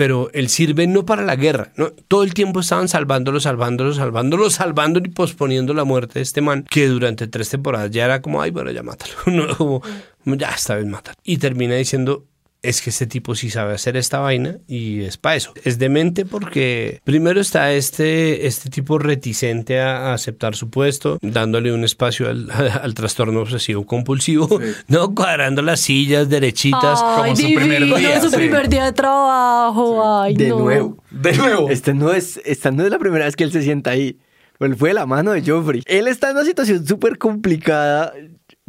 [0.00, 1.74] pero él sirve no para la guerra.
[2.08, 6.64] Todo el tiempo estaban salvándolo, salvándolo, salvándolo, salvándolo y posponiendo la muerte de este man,
[6.70, 9.54] que durante tres temporadas ya era como, ay, bueno, ya mátalo, ¿no?
[9.58, 9.82] Como,
[10.24, 11.18] ya esta vez mátalo.
[11.22, 12.24] Y termina diciendo,
[12.62, 15.52] es que este tipo sí sabe hacer esta vaina y es para eso.
[15.64, 21.72] Es demente porque primero está este, este tipo reticente a, a aceptar su puesto, dándole
[21.72, 22.50] un espacio al,
[22.82, 25.14] al trastorno obsesivo compulsivo, ¿no?
[25.14, 27.00] Cuadrando las sillas derechitas.
[27.02, 28.36] Ay, como su primer divino, día, su sí.
[28.36, 30.20] primer día de trabajo.
[30.20, 30.58] Ay, De no.
[30.58, 30.96] nuevo.
[31.10, 31.70] De nuevo.
[31.70, 34.18] Este no es, esta no es la primera vez que él se sienta ahí.
[34.58, 35.82] Él fue de la mano de Joffrey.
[35.86, 38.12] Él está en una situación súper complicada.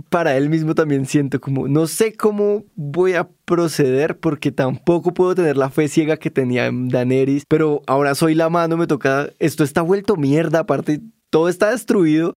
[0.09, 5.35] Para él mismo también siento como, no sé cómo voy a proceder porque tampoco puedo
[5.35, 9.29] tener la fe ciega que tenía en Daenerys, pero ahora soy la mano, me toca,
[9.39, 12.33] esto está vuelto mierda, aparte todo está destruido,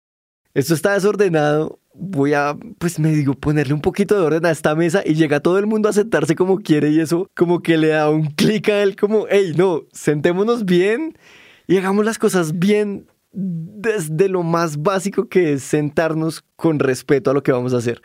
[0.53, 4.75] esto está desordenado, voy a, pues me digo, ponerle un poquito de orden a esta
[4.75, 7.89] mesa y llega todo el mundo a sentarse como quiere y eso como que le
[7.89, 11.17] da un clic a él como, hey, no, sentémonos bien
[11.67, 17.33] y hagamos las cosas bien desde lo más básico que es sentarnos con respeto a
[17.33, 18.01] lo que vamos a hacer.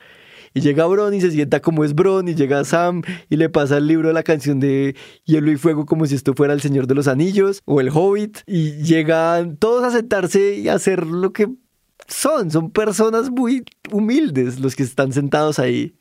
[0.54, 3.76] Y llega Bron y se sienta como es Bron, y llega Sam y le pasa
[3.76, 6.86] el libro de la canción de Hielo y Fuego como si esto fuera el Señor
[6.86, 11.32] de los Anillos o el Hobbit, y llegan todos a sentarse y a hacer lo
[11.34, 11.48] que
[12.08, 12.50] son.
[12.50, 15.94] Son personas muy humildes los que están sentados ahí.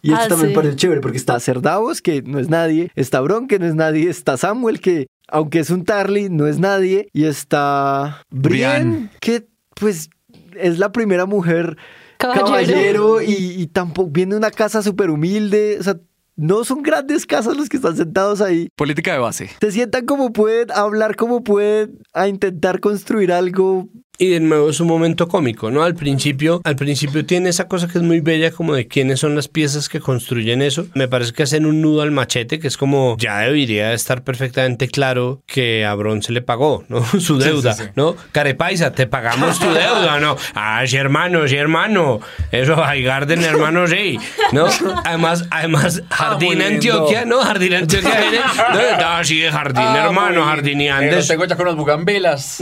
[0.00, 0.54] Y esto Ah, también sí.
[0.54, 4.08] parece chévere porque está Cerdavos, que no es nadie, está Bron, que no es nadie,
[4.08, 9.10] está Samuel, que aunque es un Tarly, no es nadie, y está Brienne, Brienne.
[9.20, 10.10] que pues
[10.56, 11.76] es la primera mujer
[12.18, 12.46] Caballero.
[12.46, 15.96] caballero, y, y tampoco viene de una casa súper humilde, o sea,
[16.38, 18.68] no son grandes casas los que están sentados ahí.
[18.76, 19.50] Política de base.
[19.60, 23.88] Se sientan como pueden, a hablar como pueden, a intentar construir algo.
[24.20, 25.84] Y de nuevo es un momento cómico, ¿no?
[25.84, 29.36] Al principio, al principio tiene esa cosa que es muy bella, como de quiénes son
[29.36, 30.88] las piezas que construyen eso.
[30.94, 34.88] Me parece que hacen un nudo al machete, que es como ya debería estar perfectamente
[34.88, 37.04] claro que a Bron se le pagó, ¿no?
[37.20, 38.16] Su deuda, ¿no?
[38.32, 40.36] Carepaisa, te pagamos tu deuda, ¿no?
[40.52, 42.18] Ah, sí, hermano, sí, hermano.
[42.50, 44.18] Eso, Garden, hermano, sí.
[44.50, 44.66] ¿No?
[45.04, 46.74] Además, además, Jardín muy lindo.
[46.74, 47.38] Antioquia, ¿no?
[47.40, 48.40] Jardín Antioquia viene.
[48.72, 51.28] No, no, sí, Jardín, hermano, Jardín y Andes.
[51.28, 52.58] tengo ya con las bugambelas.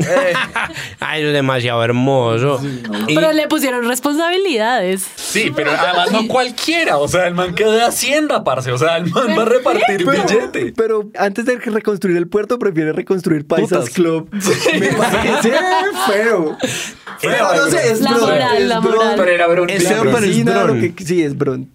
[1.00, 2.60] Ay, es demasiado hermoso.
[3.08, 5.06] Y- Pero le pusieron responsabilidades.
[5.16, 6.98] Sí, pero además no cualquiera.
[6.98, 8.72] O sea, el man queda de Hacienda, parce.
[8.72, 10.72] O sea, el man va a repartir billete.
[10.76, 13.90] Pero antes de reconstruir el puerto, prefiere reconstruir Paisas Putas.
[13.94, 14.28] Club.
[14.78, 15.52] Me parece
[16.12, 16.56] feo.
[17.18, 18.94] Feo, no sé, es La Bron, moral, es la Bron.
[18.96, 19.14] moral.
[19.16, 19.70] Pero era Bron.
[19.70, 20.80] Es La feo, pero es vecina, Bron.
[20.82, 21.70] lo que- sí, es Bron.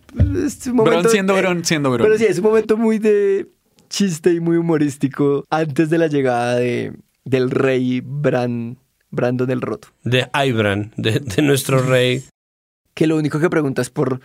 [0.45, 2.01] Es un momento- Bron siendo Bron, siendo Bron.
[2.05, 3.47] Pero sí, es un momento muy de
[3.89, 6.93] chiste y muy humorístico antes de la llegada de,
[7.25, 8.77] del rey Bran,
[9.11, 9.89] Brandon el Roto.
[10.03, 12.23] de Ibran, de, de nuestro rey.
[12.93, 14.19] Que lo único que pregunta es por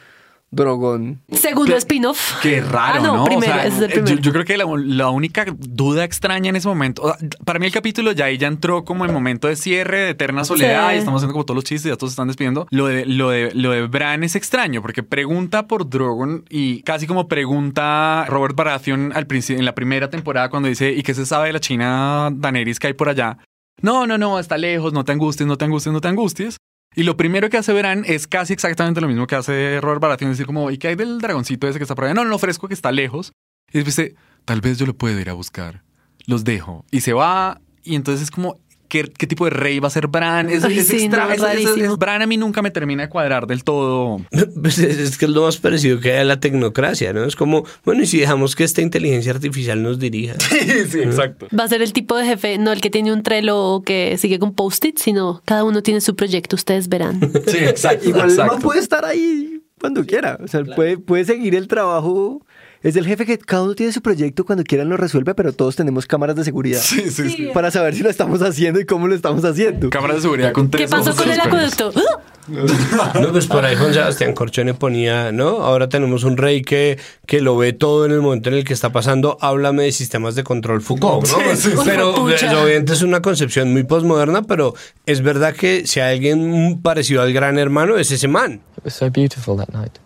[0.50, 1.20] Drogon.
[1.32, 2.40] Segundo spin-off.
[2.40, 3.24] Qué raro, Ah, no, ¿no?
[3.24, 4.20] primero, O sea, ese es el yo, primero.
[4.22, 7.66] yo creo que la, la única duda extraña en ese momento, o sea, para mí
[7.66, 10.94] el capítulo ya ahí ya entró como en momento de cierre, de eterna soledad, Sí.
[10.96, 12.66] y estamos haciendo como todos los chistes, ya todos se están despidiendo.
[12.70, 17.06] Lo de, lo de, lo de Bran es extraño, porque pregunta por Drogon y casi
[17.08, 21.26] como pregunta Robert Baratheon al principio, en la primera temporada cuando dice, ¿y qué se
[21.26, 23.38] sabe de la China Daenerys que hay por allá?
[23.82, 26.56] No, no, no, está lejos, no te angusties, no te angusties, no te angusties.
[26.94, 30.30] Y lo primero que hace Bran es casi exactamente lo mismo que hace Robert Baratheon,
[30.30, 32.14] decir como, ¿y qué hay del dragoncito ese que está por allá?
[32.14, 33.32] No, no, lo ofrezco que está lejos.
[33.72, 34.14] Y dice,
[34.46, 35.82] tal vez yo lo pueda ir a buscar.
[36.26, 36.86] Los dejo.
[36.90, 38.58] Y se va, y entonces es como,
[38.88, 40.48] ¿qué, qué tipo de rey va a ser Bran?
[40.50, 41.96] Es, Ay, es sí, extra- no, es- es- es- rarísimo.
[41.96, 44.18] Bran a mí nunca me termina de cuadrar del todo.
[44.62, 47.24] Pues es, es que es lo más parecido que hay a la tecnocracia, ¿no?
[47.24, 50.34] Es como, bueno, y si dejamos que esta inteligencia artificial nos dirija.
[50.90, 51.46] sí, exacto.
[51.58, 54.16] Va a ser el tipo de jefe, no el que tiene un trelo o que
[54.18, 57.20] sigue con post-it, sino cada uno tiene su proyecto, ustedes verán.
[57.46, 58.08] Sí, exacto.
[58.08, 58.58] Igual exacto.
[58.60, 60.38] puede estar ahí cuando quiera.
[60.42, 62.44] O sea, puede, puede seguir el trabajo
[62.82, 65.76] Es del jefe que cada uno tiene su proyecto, cuando quieran lo resuelve, pero todos
[65.76, 66.80] tenemos cámaras de seguridad.
[66.80, 67.48] Sí, sí, sí.
[67.52, 69.90] Para saber si lo estamos haciendo y cómo lo estamos haciendo.
[69.90, 71.92] Cámaras de seguridad con tres ¿Qué pasó ojos con el acueducto?
[72.48, 75.64] No, pues por ahí Juan Sebastián Corchone ponía, ¿no?
[75.64, 76.96] Ahora tenemos un rey que,
[77.26, 79.36] que lo ve todo en el momento en el que está pasando.
[79.40, 81.38] Háblame de sistemas de control Foucault, ¿no?
[81.38, 81.76] Sí, sí, sí.
[81.84, 84.74] Pero eh, obviamente es una concepción muy posmoderna, pero
[85.06, 88.60] es verdad que si hay alguien parecido al gran hermano es ese man.
[88.78, 89.98] It was so beautiful that night.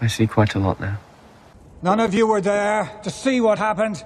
[0.00, 0.98] I see quite a lot now.
[1.82, 4.04] None of you were there to see what happened.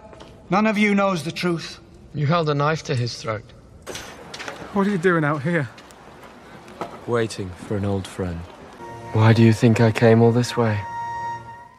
[0.51, 1.79] None of you knows the truth.
[2.15, 3.43] You held a knife to his throat,
[4.73, 5.69] What are you doing out here?
[7.07, 8.37] waiting for an old friend.
[9.13, 10.77] Why do you think I came all this way?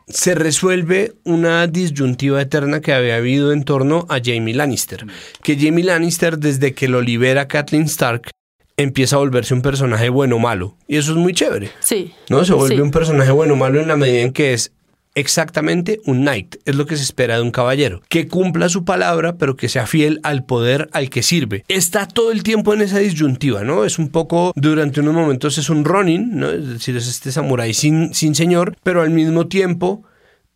[0.10, 5.06] se resuelve una disyuntiva eterna que había habido en torno a Jamie Lannister.
[5.44, 8.30] Que Jamie Lannister, desde que lo libera Kathleen Stark,
[8.78, 10.78] empieza a volverse un personaje bueno o malo.
[10.88, 11.72] Y eso es muy chévere.
[11.82, 12.14] Sí.
[12.30, 12.46] ¿No?
[12.46, 12.82] Se vuelve Sí.
[12.82, 14.72] un personaje bueno o malo en la medida en que es
[15.18, 16.58] exactamente un knight.
[16.66, 18.02] Es lo que se espera de un caballero.
[18.08, 21.66] Que cumpla su palabra, pero que sea fiel al poder al que sirve.
[21.68, 23.84] Está todo el tiempo en esa disyuntiva, ¿no?
[23.84, 26.52] Es un poco, durante unos momentos es un Ronin, ¿no?
[26.52, 30.04] Es decir, es este samurái sin, sin señor, pero al mismo tiempo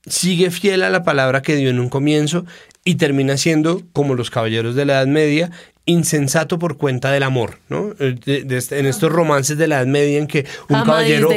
[0.06, 2.46] sigue fiel a la palabra que dio en un comienzo
[2.84, 5.52] y termina siendo, como los caballeros de la Edad Media,
[5.86, 7.92] insensato por cuenta del amor, ¿no?
[8.00, 10.86] Eh, de- de este- en estos romances de la Edad Media en que un Amadís
[11.20, 11.30] caballero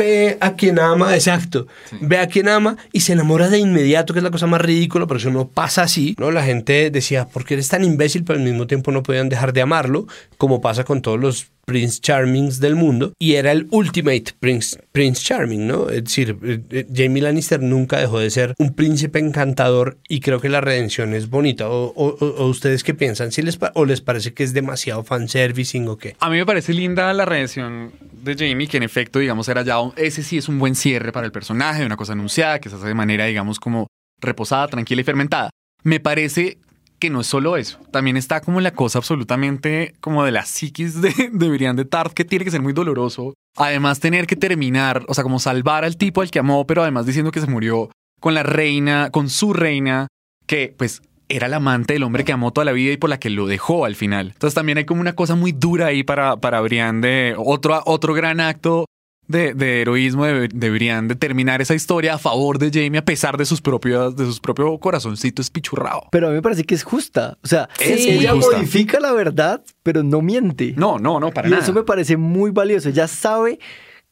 [0.00, 1.66] ve a quien ama, exacto,
[2.00, 5.06] ve a quien ama y se enamora de inmediato, que es la cosa más ridícula,
[5.06, 6.30] pero eso no pasa así, ¿no?
[6.30, 8.24] La gente decía, ¿por qué eres tan imbécil?
[8.24, 10.06] Pero al mismo tiempo no podían dejar de amarlo,
[10.38, 15.22] como pasa con todos los Prince Charmings del mundo, y era el ultimate Prince, Prince
[15.22, 15.88] Charming, ¿no?
[15.88, 20.40] Es decir, eh, eh, Jamie Lannister nunca dejó de ser un príncipe encantador y creo
[20.40, 21.68] que la redención es bonita.
[21.70, 23.30] ¿O, o- o- o ustedes qué piensan?
[23.30, 26.16] ¿Si les pa- ¿O les parece que es demasiado fanservicing o qué?
[26.20, 29.76] A mí me parece linda la redención de Jamie, que en efecto, digamos, era ya
[29.96, 32.86] ese sí es un buen cierre para el personaje, una cosa anunciada, que se hace
[32.86, 33.86] de manera, digamos, como
[34.20, 35.50] reposada, tranquila y fermentada.
[35.82, 36.58] Me parece
[36.98, 41.00] que no es solo eso, también está como la cosa absolutamente como de la psiquis
[41.00, 43.34] de, de de Tart, que tiene que ser muy doloroso.
[43.56, 47.06] Además, tener que terminar, o sea, como salvar al tipo al que amó, pero además
[47.06, 50.08] diciendo que se murió con la reina, con su reina,
[50.46, 53.18] que pues era la amante del hombre que amó toda la vida y por la
[53.18, 54.28] que lo dejó al final.
[54.32, 58.14] Entonces también hay como una cosa muy dura ahí para, para Brian de otro, otro
[58.14, 58.84] gran acto
[59.28, 63.04] de, de heroísmo de, de Brian de terminar esa historia a favor de Jamie a
[63.04, 66.08] pesar de sus propios, de sus propios corazoncitos espichurrado.
[66.10, 67.38] Pero a mí me parece que es justa.
[67.42, 68.56] O sea, Es ella justa.
[68.56, 70.74] modifica la verdad, pero no miente.
[70.76, 71.62] No, no, no, para y nada.
[71.62, 72.88] eso me parece muy valioso.
[72.88, 73.60] Ella sabe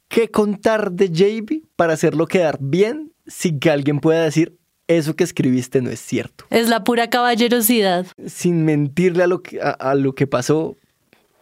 [0.06, 4.56] qué contar de JB para hacerlo quedar bien sin que alguien pueda decir
[4.88, 6.44] eso que escribiste no es cierto.
[6.50, 8.06] Es la pura caballerosidad.
[8.26, 10.76] Sin mentirle a lo que, a, a lo que pasó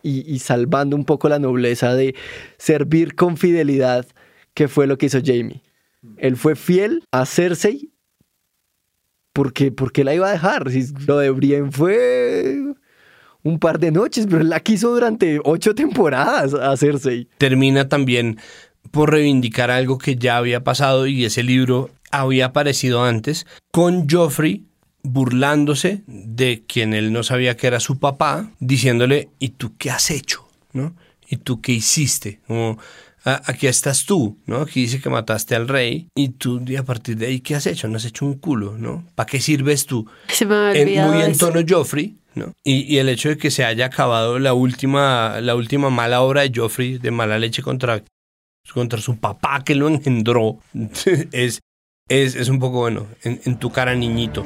[0.02, 2.14] y, y salvando un poco la nobleza de
[2.58, 4.06] servir con fidelidad,
[4.54, 5.62] que fue lo que hizo Jamie.
[6.18, 7.90] Él fue fiel a Cersei
[9.32, 10.70] porque, porque la iba a dejar.
[10.70, 12.56] Si lo de Brienne fue
[13.42, 17.28] un par de noches, pero él la quiso durante ocho temporadas a Cersei.
[17.38, 18.38] termina también
[18.90, 24.64] por reivindicar algo que ya había pasado y ese libro había aparecido antes, con Joffrey
[25.02, 30.10] burlándose de quien él no sabía que era su papá, diciéndole, ¿y tú qué has
[30.10, 30.48] hecho?
[30.72, 30.94] ¿No?
[31.28, 32.40] ¿Y tú qué hiciste?
[32.46, 32.78] Como,
[33.24, 34.56] "A- aquí estás tú, ¿no?
[34.62, 37.66] Aquí dice que mataste al rey y tú y a partir de ahí, ¿qué has
[37.66, 37.88] hecho?
[37.88, 39.04] No has hecho un culo, ¿no?
[39.14, 40.06] ¿Para qué sirves tú?
[40.28, 42.52] Se me En- muy en tono Joffrey, ¿no?
[42.64, 46.42] Y, y el hecho de que se haya acabado la última, la última mala obra
[46.42, 48.02] de Joffrey, de mala leche contra,
[48.74, 50.58] contra su papá que lo engendró,
[51.32, 51.60] es,
[52.08, 54.44] es, es un poco bueno, en, en tu cara niñito.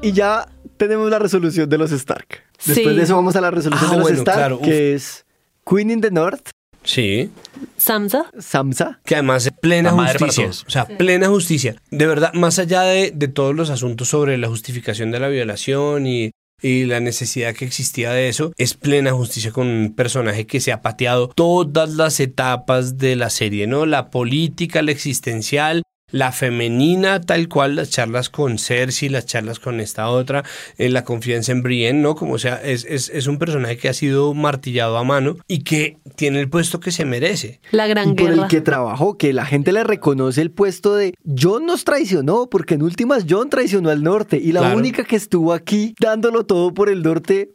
[0.00, 0.46] Y ya
[0.78, 2.42] tenemos la resolución de los Stark.
[2.64, 2.94] Después Sí.
[2.96, 5.26] de eso vamos a la resolución Ah, de los bueno, Stark, claro, que es
[5.68, 6.50] Queen in the North,
[6.84, 7.30] Sí,
[7.76, 8.30] Samsa.
[8.38, 9.00] Samsa.
[9.04, 10.48] que además es plena justicia.
[10.48, 11.76] O sea, plena justicia.
[11.90, 16.06] De verdad, más allá de, de todos los asuntos sobre la justificación de la violación
[16.06, 16.30] y,
[16.62, 20.72] y la necesidad que existía de eso, es plena justicia con un personaje que se
[20.72, 23.84] ha pateado todas las etapas de la serie, ¿no?
[23.84, 25.82] La política, la existencial.
[26.10, 30.44] La femenina, tal cual, las charlas con Cersei, las charlas con esta otra,
[30.76, 32.14] eh, la confianza en Brienne, ¿no?
[32.14, 35.98] Como sea, es, es, es un personaje que ha sido martillado a mano y que
[36.16, 37.60] tiene el puesto que se merece.
[37.70, 38.42] La gran y por guerra.
[38.44, 42.74] el que trabajó, que la gente le reconoce el puesto de John nos traicionó, porque
[42.74, 44.78] en últimas John traicionó al norte y la Claro.
[44.78, 47.50] única que estuvo aquí dándolo todo por el norte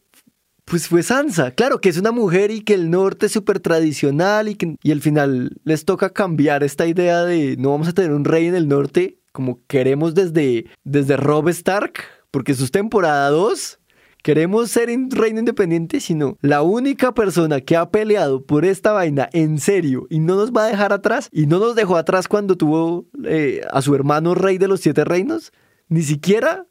[0.65, 4.47] Pues fue Sansa, claro que es una mujer y que el norte es súper tradicional
[4.47, 8.11] y que y al final les toca cambiar esta idea de no vamos a tener
[8.11, 11.93] un rey en el norte como queremos desde, desde Rob Stark,
[12.31, 13.79] porque es temporada 2.
[14.21, 19.27] Queremos ser un reino independiente, sino la única persona que ha peleado por esta vaina
[19.33, 22.55] en serio y no nos va a dejar atrás, y no nos dejó atrás cuando
[22.55, 25.51] tuvo eh, a su hermano rey de los siete reinos,
[25.89, 26.67] ni siquiera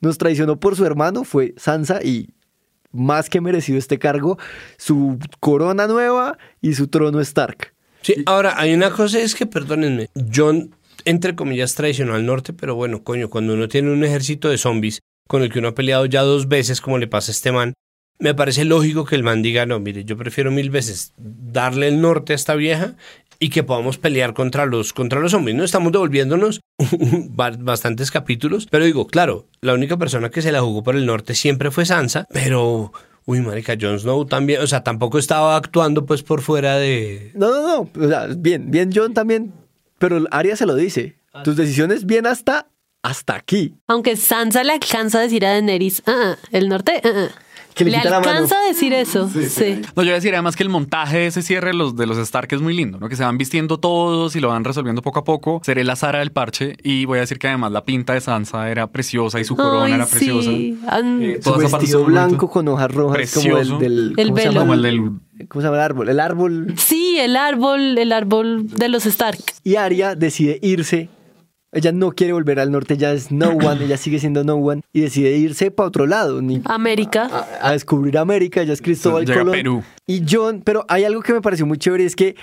[0.00, 2.34] nos traicionó por su hermano, fue Sansa y
[2.92, 4.38] más que merecido este cargo,
[4.76, 7.72] su corona nueva y su trono Stark.
[8.02, 10.74] Sí, ahora hay una cosa es que, perdónenme, John,
[11.04, 15.00] entre comillas, traicionó al norte, pero bueno, coño, cuando uno tiene un ejército de zombies
[15.28, 17.74] con el que uno ha peleado ya dos veces, como le pasa a este man,
[18.20, 22.00] me parece lógico que el man diga, no, mire, yo prefiero mil veces darle el
[22.00, 22.94] norte a esta vieja
[23.38, 25.56] y que podamos pelear contra los, contra los zombies.
[25.56, 26.60] No estamos devolviéndonos
[27.30, 31.06] ba- bastantes capítulos, pero digo, claro, la única persona que se la jugó por el
[31.06, 32.92] norte siempre fue Sansa, pero...
[33.26, 37.30] Uy, marica, Jon Snow también, o sea, tampoco estaba actuando pues por fuera de...
[37.34, 37.62] No, no,
[37.94, 38.04] no.
[38.04, 39.52] O sea, bien, bien John también.
[39.98, 41.16] Pero Arya se lo dice.
[41.44, 42.66] Tus decisiones bien hasta,
[43.02, 43.74] hasta aquí.
[43.86, 47.28] Aunque Sansa le alcanza a decir a Daenerys, ah, ah, el norte, ah, ah.
[47.74, 48.30] Que le le quita la mano.
[48.32, 49.28] alcanza a decir eso.
[49.28, 49.80] Sí.
[49.96, 52.06] No, yo voy a decir además que el montaje de ese cierre de los, de
[52.06, 53.08] los Stark es muy lindo, ¿no?
[53.08, 55.60] Que se van vistiendo todos y lo van resolviendo poco a poco.
[55.64, 58.70] Seré la Sara del parche y voy a decir que además la pinta de Sansa
[58.70, 60.50] era preciosa y su corona Ay, era preciosa.
[60.50, 60.78] sí.
[60.88, 63.78] An- Eh, Su vestido blanco con hojas rojas como el Precioso.
[63.78, 64.14] del...
[64.16, 64.52] El ¿cómo se velo.
[64.52, 64.60] llama?
[64.60, 65.10] Como el del
[65.48, 66.08] ¿Cómo se llama el árbol?
[66.10, 66.74] El árbol.
[66.76, 69.38] Sí, el árbol, el árbol de los Stark.
[69.64, 71.08] Y Arya decide irse.
[71.72, 74.82] Ella no quiere volver al norte, ya es no one, ella sigue siendo no one.
[74.92, 77.28] Y decide irse para otro lado, ni América.
[77.62, 79.52] a, a descubrir América, ella es Cristóbal Llega Colón.
[79.52, 79.84] Perú.
[80.06, 82.34] Y John, pero hay algo que me pareció muy chévere, es que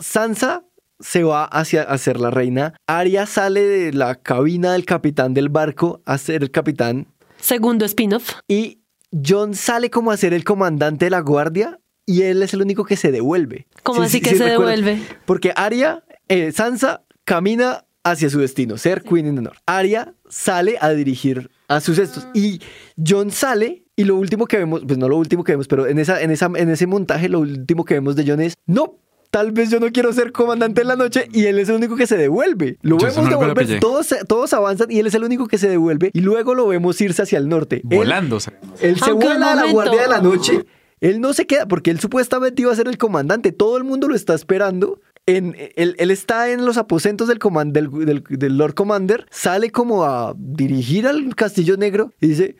[0.00, 0.64] Sansa
[1.00, 2.74] se va hacia a ser la reina.
[2.86, 7.08] Arya sale de la cabina del capitán del barco a ser el capitán.
[7.40, 8.34] Segundo spin-off.
[8.48, 8.80] Y
[9.26, 12.84] John sale como a ser el comandante de la guardia y él es el único
[12.84, 13.66] que se devuelve.
[13.82, 15.02] ¿Cómo Sí, así sí, que sí, se devuelve?
[15.24, 19.58] Porque Arya, eh, Sansa camina hacia su destino, ser Queen in the North.
[19.66, 22.60] Arya sale a dirigir a sus estos y
[23.04, 25.98] John sale y lo último que vemos, pues no lo último que vemos, pero en,
[25.98, 28.98] esa, en, esa, en ese montaje lo último que vemos de John es, no,
[29.30, 31.96] tal vez yo no quiero ser comandante en la noche y él es el único
[31.96, 32.76] que se devuelve.
[32.82, 35.68] Lo Yo vemos no devolver, todos, todos avanzan y él es el único que se
[35.68, 37.76] devuelve y luego lo vemos irse hacia el norte.
[37.88, 38.52] Él- Volándose.
[38.80, 40.64] él se vuela a la guardia de la noche.
[41.00, 43.50] Él no se queda porque él supuestamente iba a ser el comandante.
[43.50, 45.00] Todo el mundo lo está esperando.
[45.26, 49.26] En, él, él está en los aposentos del, coman- del, del- del Lord Commander.
[49.30, 52.56] Sale como a dirigir al Castillo Negro y dice,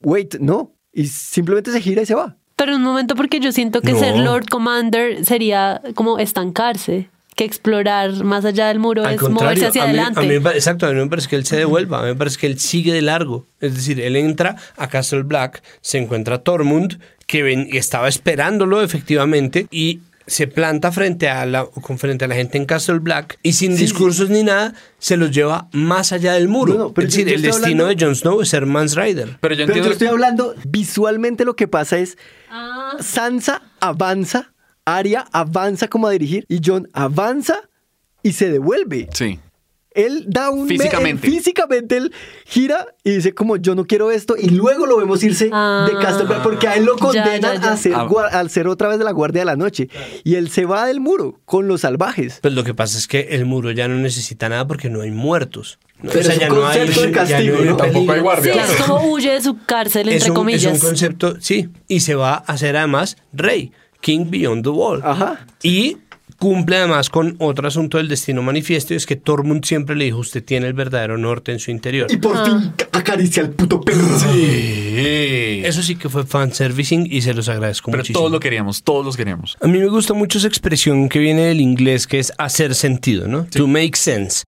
[0.00, 0.72] wait, no.
[0.92, 2.36] Y simplemente se gira y se va.
[2.56, 3.98] Pero un momento porque yo siento que No.
[3.98, 9.66] ser Lord Commander sería como estancarse, que explorar más allá del muro Al es moverse
[9.66, 10.20] hacia a mí, adelante.
[10.20, 12.38] a mí exacto, a mí me parece que él se devuelva, a mí me parece
[12.38, 13.46] que él sigue de largo.
[13.60, 18.82] Es decir, él entra a Castle Black, se encuentra a Tormund, que ven- estaba esperándolo
[18.82, 23.38] efectivamente, y se planta frente a la, con frente a la gente en Castle Black
[23.42, 26.74] y sin Sí, discursos ni nada se los lleva más allá del muro.
[26.74, 29.38] No, no, pero es decir, el destino hablando- de Jon Snow es ser Mans Rider.
[29.40, 32.16] Pero yo Pero yo estoy hablando visualmente lo que pasa es
[32.48, 34.52] Ah, Sansa avanza,
[34.84, 37.68] Arya avanza como a dirigir y John avanza
[38.22, 39.08] y se devuelve.
[39.12, 39.40] Sí.
[39.92, 40.68] Él da un...
[40.68, 41.26] Físicamente.
[41.26, 42.12] él físicamente él
[42.46, 45.88] gira y dice como yo no quiero esto y luego lo vemos irse Ah.
[45.90, 47.72] de Castle Black porque a él lo Ya, condenan ya, ya.
[47.72, 48.48] A, ser, Ah.
[48.48, 49.88] ser otra vez de la Guardia de la Noche.
[50.22, 52.38] Y él se va del muro con los salvajes.
[52.40, 55.10] Pues lo que pasa es que el muro ya no necesita nada porque no hay
[55.10, 55.78] muertos.
[56.02, 57.76] No, Pero es un concepto de ya castigo, hay ¿no?
[57.76, 58.54] Tampoco hay guardia.
[58.54, 60.72] sí, es como huye de su cárcel, es entre un, comillas.
[60.76, 65.02] Es un concepto, sí, y se va a hacer además rey, King Beyond the Wall.
[65.04, 65.44] Ajá.
[65.62, 65.98] Y
[66.40, 70.18] cumple además con otro asunto del destino manifiesto, y es que Tormund siempre le dijo,
[70.18, 72.10] usted tiene el verdadero norte en su interior.
[72.10, 74.06] Y por fin acaricia al puto perro.
[74.24, 78.20] Eso sí que fue fanservicing y se los agradezco Pero muchísimo.
[78.20, 79.58] todos lo queríamos, todos los queríamos.
[79.60, 83.28] A mí me gusta mucho esa expresión que viene del inglés que es hacer sentido,
[83.28, 83.44] ¿no?
[83.44, 84.44] To make sense.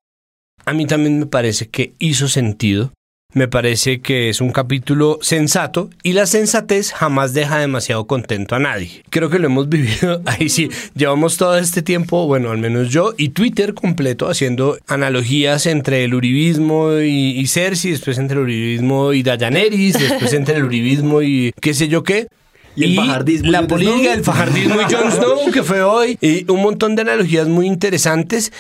[0.64, 2.93] A mí también me parece que hizo sentido.
[3.34, 8.58] Me parece que es un capítulo sensato y la sensatez jamás deja demasiado contento a
[8.58, 9.02] nadie.
[9.08, 10.68] Creo que lo hemos vivido ahí sí.
[10.94, 16.14] Llevamos todo este tiempo, bueno, al menos yo y Twitter completo haciendo analogías entre el
[16.14, 21.52] uribismo y, y Cersei, después entre el uribismo y Dayaneris, después entre el uribismo y
[21.58, 22.28] qué sé yo qué.
[22.76, 26.18] Y el fajardismo y La política, el fajardismo y Jon Snow, que fue hoy.
[26.20, 28.52] Y un montón de analogías muy interesantes.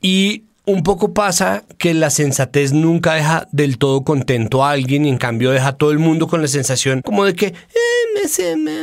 [0.00, 5.08] Y un poco pasa que la sensatez nunca deja del todo contento a alguien y
[5.08, 7.54] en cambio deja a todo el mundo con la sensación como de que, eh,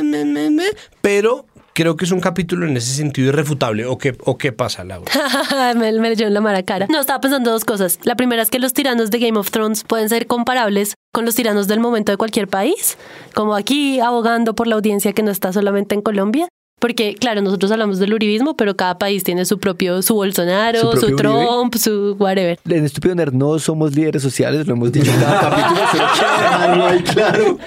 [0.04, 0.64] me
[1.00, 3.84] pero creo que es un capítulo en ese sentido irrefutable.
[3.86, 5.12] ¿O qué, o qué pasa, Laura?
[5.76, 6.86] me, me la mala cara.
[6.88, 8.00] No, estaba pensando dos cosas.
[8.02, 11.34] La primera es que los tiranos de Game of Thrones pueden ser comparables con los
[11.34, 12.96] tiranos del momento de cualquier país,
[13.34, 16.48] como aquí abogando por la audiencia que no está solamente en Colombia.
[16.78, 21.16] Porque, claro, nosotros hablamos del uribismo, pero cada país tiene su propio, su Bolsonaro, Su
[21.16, 22.58] Trump, su whatever.
[22.68, 27.04] En Estúpido Nerd no somos líderes sociales, lo hemos dicho en cada capítulo.
[27.14, 27.58] claro.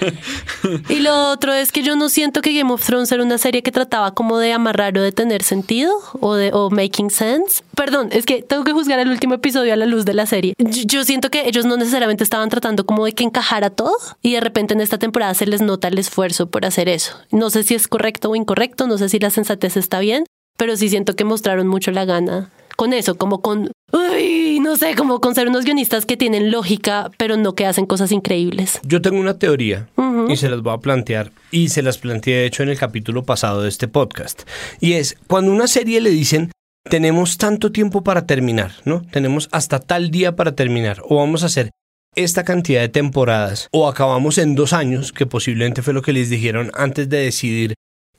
[0.88, 3.64] Y lo otro es que yo no siento que Game of Thrones era una serie
[3.64, 7.64] que trataba como de amarrar o de tener sentido o de o making sense.
[7.80, 10.52] Perdón, es que tengo que juzgar el último episodio a la luz de la serie.
[10.58, 14.34] Yo, yo siento que ellos no necesariamente estaban tratando como de que encajara todo y
[14.34, 17.16] de repente en esta temporada se les nota el esfuerzo por hacer eso.
[17.30, 20.26] No sé si es correcto o incorrecto, no sé si la sensatez está bien,
[20.58, 24.94] pero sí siento que mostraron mucho la gana con eso, como con, uy, no sé,
[24.94, 28.78] como con ser unos guionistas que tienen lógica, pero no que hacen cosas increíbles.
[28.82, 29.88] Yo tengo una teoría
[30.28, 33.22] y se las voy a plantear y se las planteé de hecho en el capítulo
[33.22, 34.42] pasado de este podcast.
[34.80, 36.50] Y es cuando una serie le dicen
[36.88, 39.02] tenemos tanto tiempo para terminar, ¿no?
[39.10, 41.70] Tenemos hasta tal día para terminar o vamos a hacer
[42.16, 46.30] esta cantidad de temporadas o acabamos en dos años, que posiblemente fue lo que les
[46.30, 47.74] dijeron antes de decidir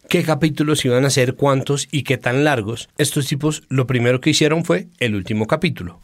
[0.07, 2.89] qué capítulos iban a ser, cuántos y qué tan largos.
[2.97, 6.01] Estos tipos lo primero que hicieron fue el último capítulo.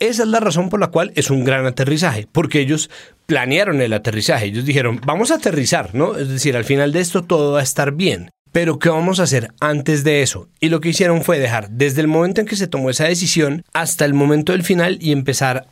[0.00, 2.90] Esa es la razón por la cual es un gran aterrizaje, porque ellos
[3.26, 4.46] planearon el aterrizaje.
[4.46, 6.16] Ellos dijeron, vamos a aterrizar, ¿no?
[6.18, 8.30] Es decir, al final de esto todo va a estar bien.
[8.52, 10.48] Pero ¿qué vamos a hacer antes de eso?
[10.60, 13.64] Y lo que hicieron fue dejar desde el momento en que se tomó esa decisión
[13.72, 15.66] hasta el momento del final y empezar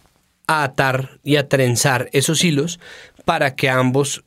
[0.47, 2.81] a atar y a trenzar esos hilos
[3.27, 4.25] para que ambos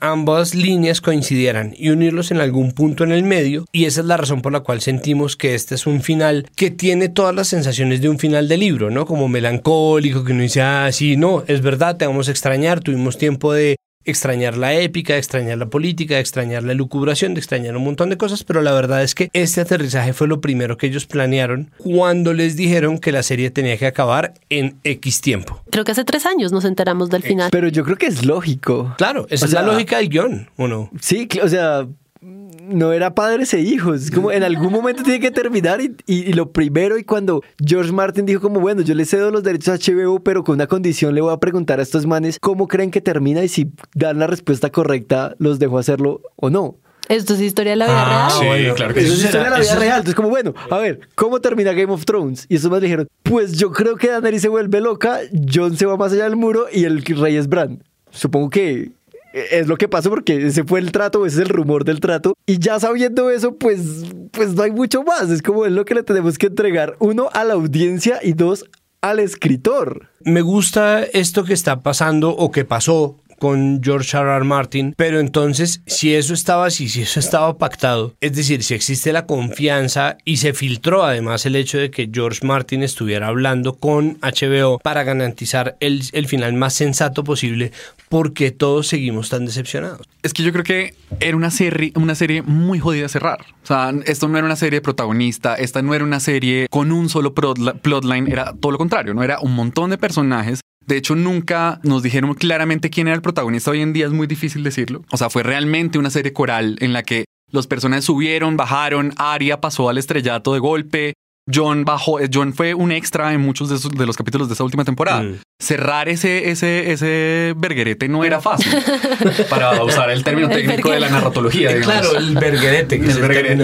[0.00, 4.16] ambas líneas coincidieran y unirlos en algún punto en el medio y esa es la
[4.16, 8.00] razón por la cual sentimos que este es un final que tiene todas las sensaciones
[8.00, 9.06] de un final de libro, ¿no?
[9.06, 13.18] Como melancólico, que uno dice, ah, sí, no, es verdad, te vamos a extrañar, tuvimos
[13.18, 18.10] tiempo de extrañar la épica, extrañar la política, extrañar la lucubración, de extrañar un montón
[18.10, 21.70] de cosas, pero la verdad es que este aterrizaje fue lo primero que ellos planearon
[21.78, 25.62] cuando les dijeron que la serie tenía que acabar en X tiempo.
[25.70, 27.50] Creo que hace tres años nos enteramos del final.
[27.50, 28.94] Pero yo creo que es lógico.
[28.98, 30.90] Claro, esa O es la lógica del guion, ¿o no?
[31.00, 31.86] Sí, o sea,
[32.22, 34.10] no era padres e hijos.
[34.10, 37.92] Como en algún momento tiene que terminar y, y- y lo primero y cuando George
[37.92, 41.14] Martin dijo como, bueno, yo le cedo los derechos a HBO, pero con una condición
[41.14, 44.26] le voy a preguntar a estos manes cómo creen que termina y si dan la
[44.28, 46.76] respuesta correcta, los dejo hacerlo o no.
[47.08, 48.30] Esto es historia de la vida real.
[48.30, 49.18] sí, bueno, claro que Eso sí.
[49.18, 49.96] es historia de la eso vida es- real.
[49.98, 52.46] Entonces, como, bueno, a ver, ¿cómo termina Game of Thrones?
[52.48, 55.18] Y estos más dijeron, pues yo creo que Daenerys se vuelve loca,
[55.52, 57.82] Jon se va más allá del muro y el rey es Bran.
[58.12, 58.92] Supongo que
[59.32, 62.34] es lo que pasó porque ese fue el trato, ese es el rumor del trato.
[62.46, 65.30] Y ya sabiendo eso, pues, pues no hay mucho más.
[65.30, 68.66] Es como es lo que le tenemos que entregar, uno, a la audiencia y dos,
[69.00, 70.08] al escritor.
[70.24, 74.44] Me gusta esto que está pasando o que pasó con George R.
[74.44, 79.12] Martin, pero entonces si eso estaba así, si eso estaba pactado, es decir, si existe
[79.12, 84.16] la confianza y se filtró además el hecho de que George Martin estuviera hablando con
[84.20, 87.72] HBO para garantizar el, el final más sensato posible,
[88.08, 90.06] porque todos seguimos tan decepcionados.
[90.22, 93.40] Es que yo creo que era una serie, una serie muy jodida de cerrar.
[93.64, 97.08] O sea, esto no era una serie protagonista, esta no era una serie con un
[97.08, 100.60] solo plotline, era todo lo contrario, no era un montón de personajes.
[100.86, 103.70] De hecho, nunca nos dijeron claramente quién era el protagonista.
[103.70, 105.02] Hoy en día es muy difícil decirlo.
[105.10, 109.60] O sea, fue realmente una serie coral en la que los personajes subieron, bajaron, Arya
[109.60, 111.12] pasó al estrellato de golpe,
[111.52, 114.54] John bajó, eh, John fue un extra en muchos de, esos- de los capítulos de
[114.54, 115.22] esa última temporada.
[115.24, 115.38] Mm.
[115.60, 118.72] Cerrar ese, ese, ese verguerete no era fácil.
[119.50, 121.74] para usar el término El técnico de la narratología.
[121.74, 121.86] digamos.
[122.00, 123.60] Claro, el verguerete, que El es el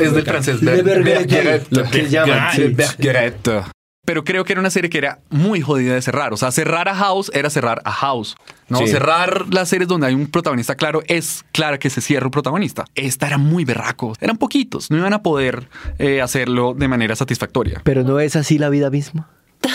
[0.00, 0.60] es del francés.
[0.62, 0.82] Le.
[4.04, 6.32] Pero creo que era una serie que era muy jodida de cerrar.
[6.32, 8.34] O sea, cerrar a House era cerrar a House.
[8.68, 8.88] No, Sí.
[8.88, 12.84] cerrar las series donde hay un protagonista claro es claro que se cierra un protagonista.
[12.94, 14.14] Esta era muy berraco.
[14.20, 14.90] Eran poquitos.
[14.90, 17.82] No iban a poder eh, hacerlo de manera satisfactoria.
[17.84, 19.28] Pero no es así la vida misma.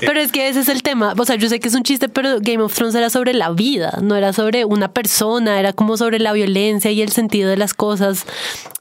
[0.00, 1.14] Pero es que ese es el tema.
[1.16, 3.50] O sea, yo sé que es un chiste, pero Game of Thrones era sobre la
[3.50, 7.56] vida, no era sobre una persona, era como sobre la violencia y el sentido de
[7.56, 8.26] las cosas.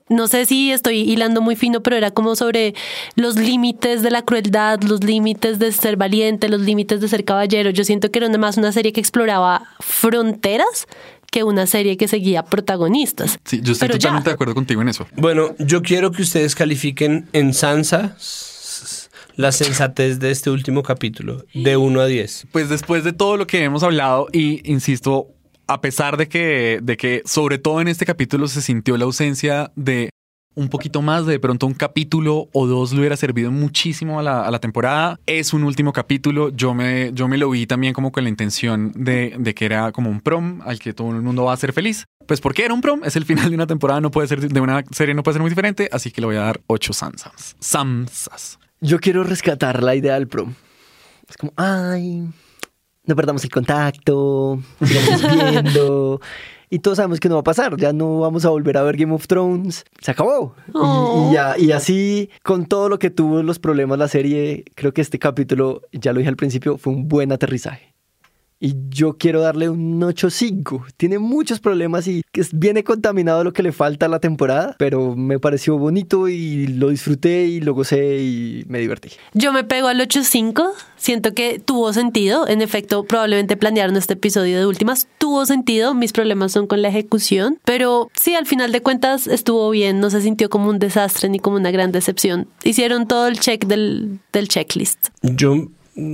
[0.10, 2.76] No sé si estoy hilando muy fino, pero era como sobre
[3.16, 7.70] los límites de la crueldad, los límites de ser valiente, los límites de ser caballero.
[7.70, 10.88] Yo siento que era más una serie que exploraba fronteras
[11.32, 13.40] que una serie que seguía protagonistas.
[13.46, 14.00] Sí, yo estoy Pero ya.
[14.00, 15.08] totalmente de acuerdo contigo en eso.
[15.16, 18.18] Bueno, yo quiero que ustedes califiquen en Sansa
[19.36, 22.48] la sensatez de este último capítulo, de 1 a 10.
[22.52, 25.28] Pues después de todo lo que hemos hablado y insisto,
[25.68, 29.72] a pesar de que, de que sobre todo en este capítulo se sintió la ausencia
[29.76, 30.10] de
[30.54, 34.60] un poquito más, de pronto un capítulo o dos le hubiera servido muchísimo a la,
[34.60, 35.20] temporada.
[35.26, 38.92] Es un último capítulo, yo me, yo me lo vi también como con la intención
[38.96, 41.74] de, de que era como un prom al que todo el mundo va a ser
[41.74, 42.06] feliz.
[42.28, 44.60] pues porque era un prom, es el final de una temporada, no puede ser de
[44.60, 46.92] una serie, no puede ser muy diferente, así que le voy a dar ocho.
[46.94, 48.60] Samsas.
[48.82, 50.56] Yo quiero rescatar la idea del prom.
[51.30, 52.28] Es como, ay,
[53.06, 55.22] no perdamos el contacto, sigamos
[55.52, 56.22] viendo.
[56.70, 58.98] Y todos sabemos que no va a pasar, ya no vamos a volver a ver
[58.98, 60.56] Game of Thrones, se acabó.
[60.74, 61.30] Y-.
[61.30, 65.02] Y, ya, y así, con todo lo que tuvo los problemas la serie, creo que
[65.02, 67.94] este capítulo, ya lo dije al principio, fue un buen aterrizaje.
[68.64, 70.86] Y yo quiero darle un 8.5.
[70.96, 74.76] Tiene muchos problemas y que es- viene contaminado lo que le falta a la temporada,
[74.78, 79.10] pero me pareció bonito y lo disfruté y lo gocé y me divertí.
[79.34, 80.70] Yo me pego al 8.5.
[80.96, 82.48] Siento que tuvo sentido.
[82.48, 85.08] En efecto, probablemente planearon este episodio de últimas.
[85.18, 85.96] Tuvo sentido.
[85.96, 87.58] Mis problemas son con la ejecución.
[87.66, 90.00] Pero sí, al final de cuentas estuvo bien.
[90.00, 92.48] No se sintió como un desastre ni como una gran decepción.
[92.64, 95.08] Hicieron todo el check del, del checklist.
[95.24, 95.66] Yo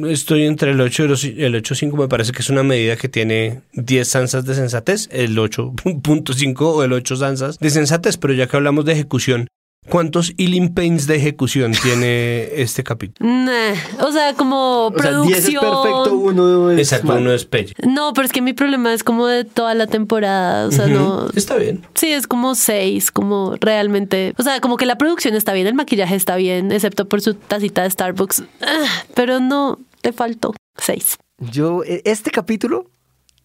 [0.09, 3.61] estoy entre el 8 y el 8.5, me parece que es una medida que tiene
[3.73, 8.55] 10 sansas de sensatez, el 8.5 o el 8 sansas de sensatez, pero ya que
[8.57, 9.47] hablamos de ejecución,
[9.89, 13.29] ¿cuántos healing pains de ejecución tiene este capítulo?
[13.29, 13.73] Nah,
[14.05, 15.61] O sea, como O sea, 10 es producción.
[15.83, 17.73] perfecto, uno es Exacto, uno es pelle.
[17.87, 20.67] No, pero es que mi problema es como de toda la temporada.
[20.67, 21.29] O sea, no.
[21.35, 21.85] Está bien.
[21.95, 24.33] Sí, es como seis, como realmente.
[24.37, 27.33] O sea, como que la producción está bien, el maquillaje está bien, excepto por su
[27.33, 28.43] tacita de Starbucks.
[28.61, 28.85] Ah,
[29.15, 31.17] Pero no, le faltó seis.
[31.39, 32.89] Yo, e- este capítulo,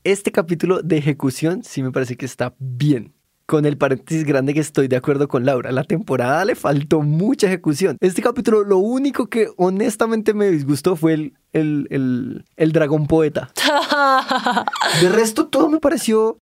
[0.05, 3.13] este capítulo de ejecución sí me parece que está bien.
[3.47, 5.73] Con el paréntesis grande que estoy de acuerdo con Laura.
[5.73, 7.97] La temporada le faltó mucha ejecución.
[8.01, 13.51] Este capítulo, lo único que honestamente me disgustó fue el, el, el, el dragón poeta.
[15.01, 16.39] De resto, todo me pareció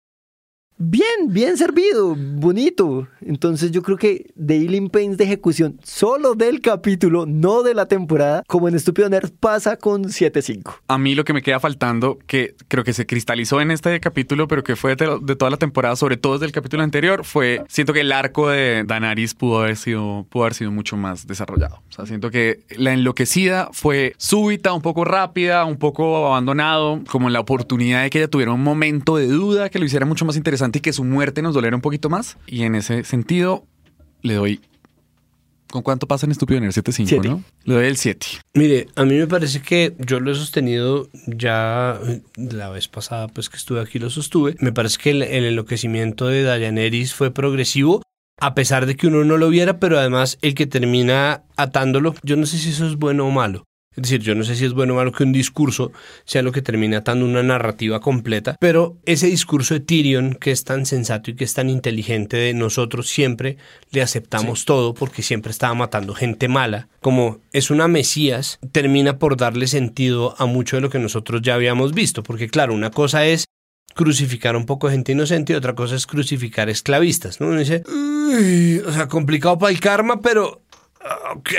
[0.79, 3.07] bien, bien servido, bonito.
[3.21, 8.43] Entonces yo creo que Healing Pains de ejecución solo del capítulo, no de la temporada,
[8.47, 10.77] como en Estúpido Nerd, pasa con 7.5.
[10.87, 14.47] A mí lo que me queda faltando, que creo que se cristalizó en este capítulo,
[14.47, 17.61] pero que fue de, de toda la temporada, sobre todo desde el capítulo anterior, fue,
[17.67, 21.81] siento que el arco de Danaris pudo haber sido, pudo haber sido mucho más desarrollado.
[21.89, 27.29] O sea, siento que la enloquecida fue súbita, un poco rápida, un poco abandonado, como
[27.29, 30.37] la oportunidad de que ella tuviera un momento de duda, que lo hiciera mucho más
[30.37, 32.37] interesante y que su muerte nos doliera un poquito más.
[32.47, 33.65] Y en ese sentido,
[34.21, 34.61] le doy...
[35.71, 36.59] ¿Con cuánto pasa en Estúpido?
[36.59, 37.27] 7.5, Siete.
[37.27, 37.43] ¿no?
[37.63, 38.25] Le doy el 7.
[38.55, 43.27] Mire, a mí me parece que yo lo he sostenido ya eh, la vez pasada,
[43.27, 44.55] pues que estuve aquí lo sostuve.
[44.61, 48.01] Me parece que el, el enloquecimiento de Dayaneris fue progresivo,
[48.39, 52.35] a pesar de que uno no lo viera, pero además el que termina atándolo, yo
[52.35, 53.65] no sé si eso es bueno o malo.
[53.99, 55.91] Es decir, yo no sé si es bueno o malo que un discurso
[56.23, 60.63] sea lo que termine atando una narrativa completa, pero ese discurso de Tyrion, que es
[60.63, 63.57] tan sensato y que es tan inteligente, de nosotros siempre
[63.91, 69.35] le aceptamos todo porque siempre estaba matando gente mala, como es una Mesías, termina por
[69.35, 73.25] darle sentido a mucho de lo que nosotros ya habíamos visto, porque claro, una cosa
[73.25, 73.45] es
[73.95, 77.47] crucificar un poco de gente inocente y otra cosa es crucificar esclavistas, ¿no?
[77.47, 80.61] Uno dice, "Uy, o sea, complicado para el karma, pero
[81.33, 81.51] Ok,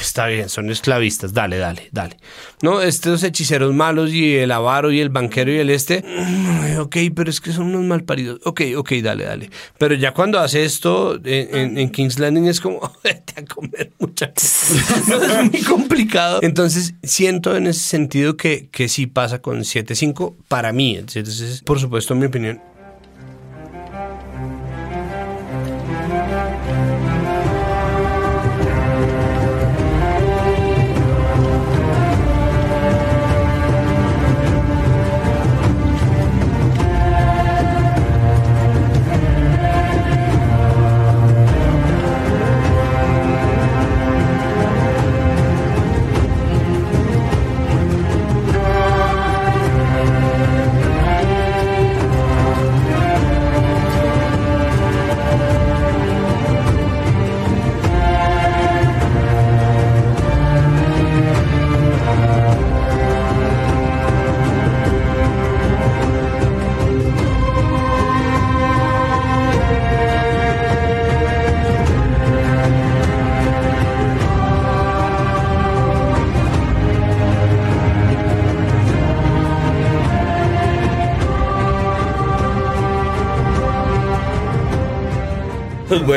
[0.00, 2.16] está bien, son esclavistas, dale, dale, dale.
[2.62, 6.96] No, estos hechiceros malos y el avaro y el banquero y el este, mm, ok,
[7.14, 8.40] pero es que son unos malparidos.
[8.44, 9.50] Ok, ok, dale, dale.
[9.78, 13.92] Pero ya cuando hace esto en, en- en King's Landing es como, vete a comer
[14.00, 14.72] muchachos.
[14.72, 16.40] es muy complicado.
[16.42, 20.96] Entonces, siento en ese sentido que, que sí pasa con 7.5 para mí.
[20.96, 22.60] Entonces, por supuesto, mi opinión.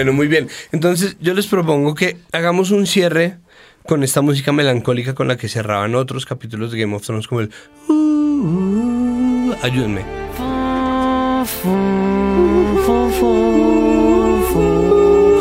[0.01, 0.47] Bueno, muy bien.
[0.71, 3.37] Entonces yo les propongo que hagamos un cierre
[3.85, 7.41] con esta música melancólica con la que cerraban otros capítulos de Game of Thrones como
[7.41, 7.51] el...
[7.87, 10.01] uh, ayúdenme.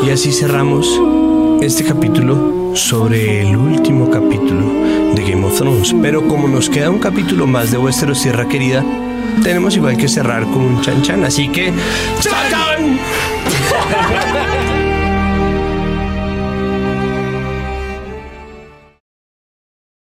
[0.05, 0.87] Y así cerramos
[1.63, 4.75] este capítulo sobre el último capítulo
[5.15, 5.95] de Game of Thrones.
[6.03, 8.85] Pero como nos queda un capítulo más de Westeros Tierra Querida,
[9.41, 11.23] tenemos igual que cerrar con un chan chan.
[11.23, 11.73] Así que
[12.19, 12.99] ¡Chan!
[13.91, 14.90] 哈哈哈哈哈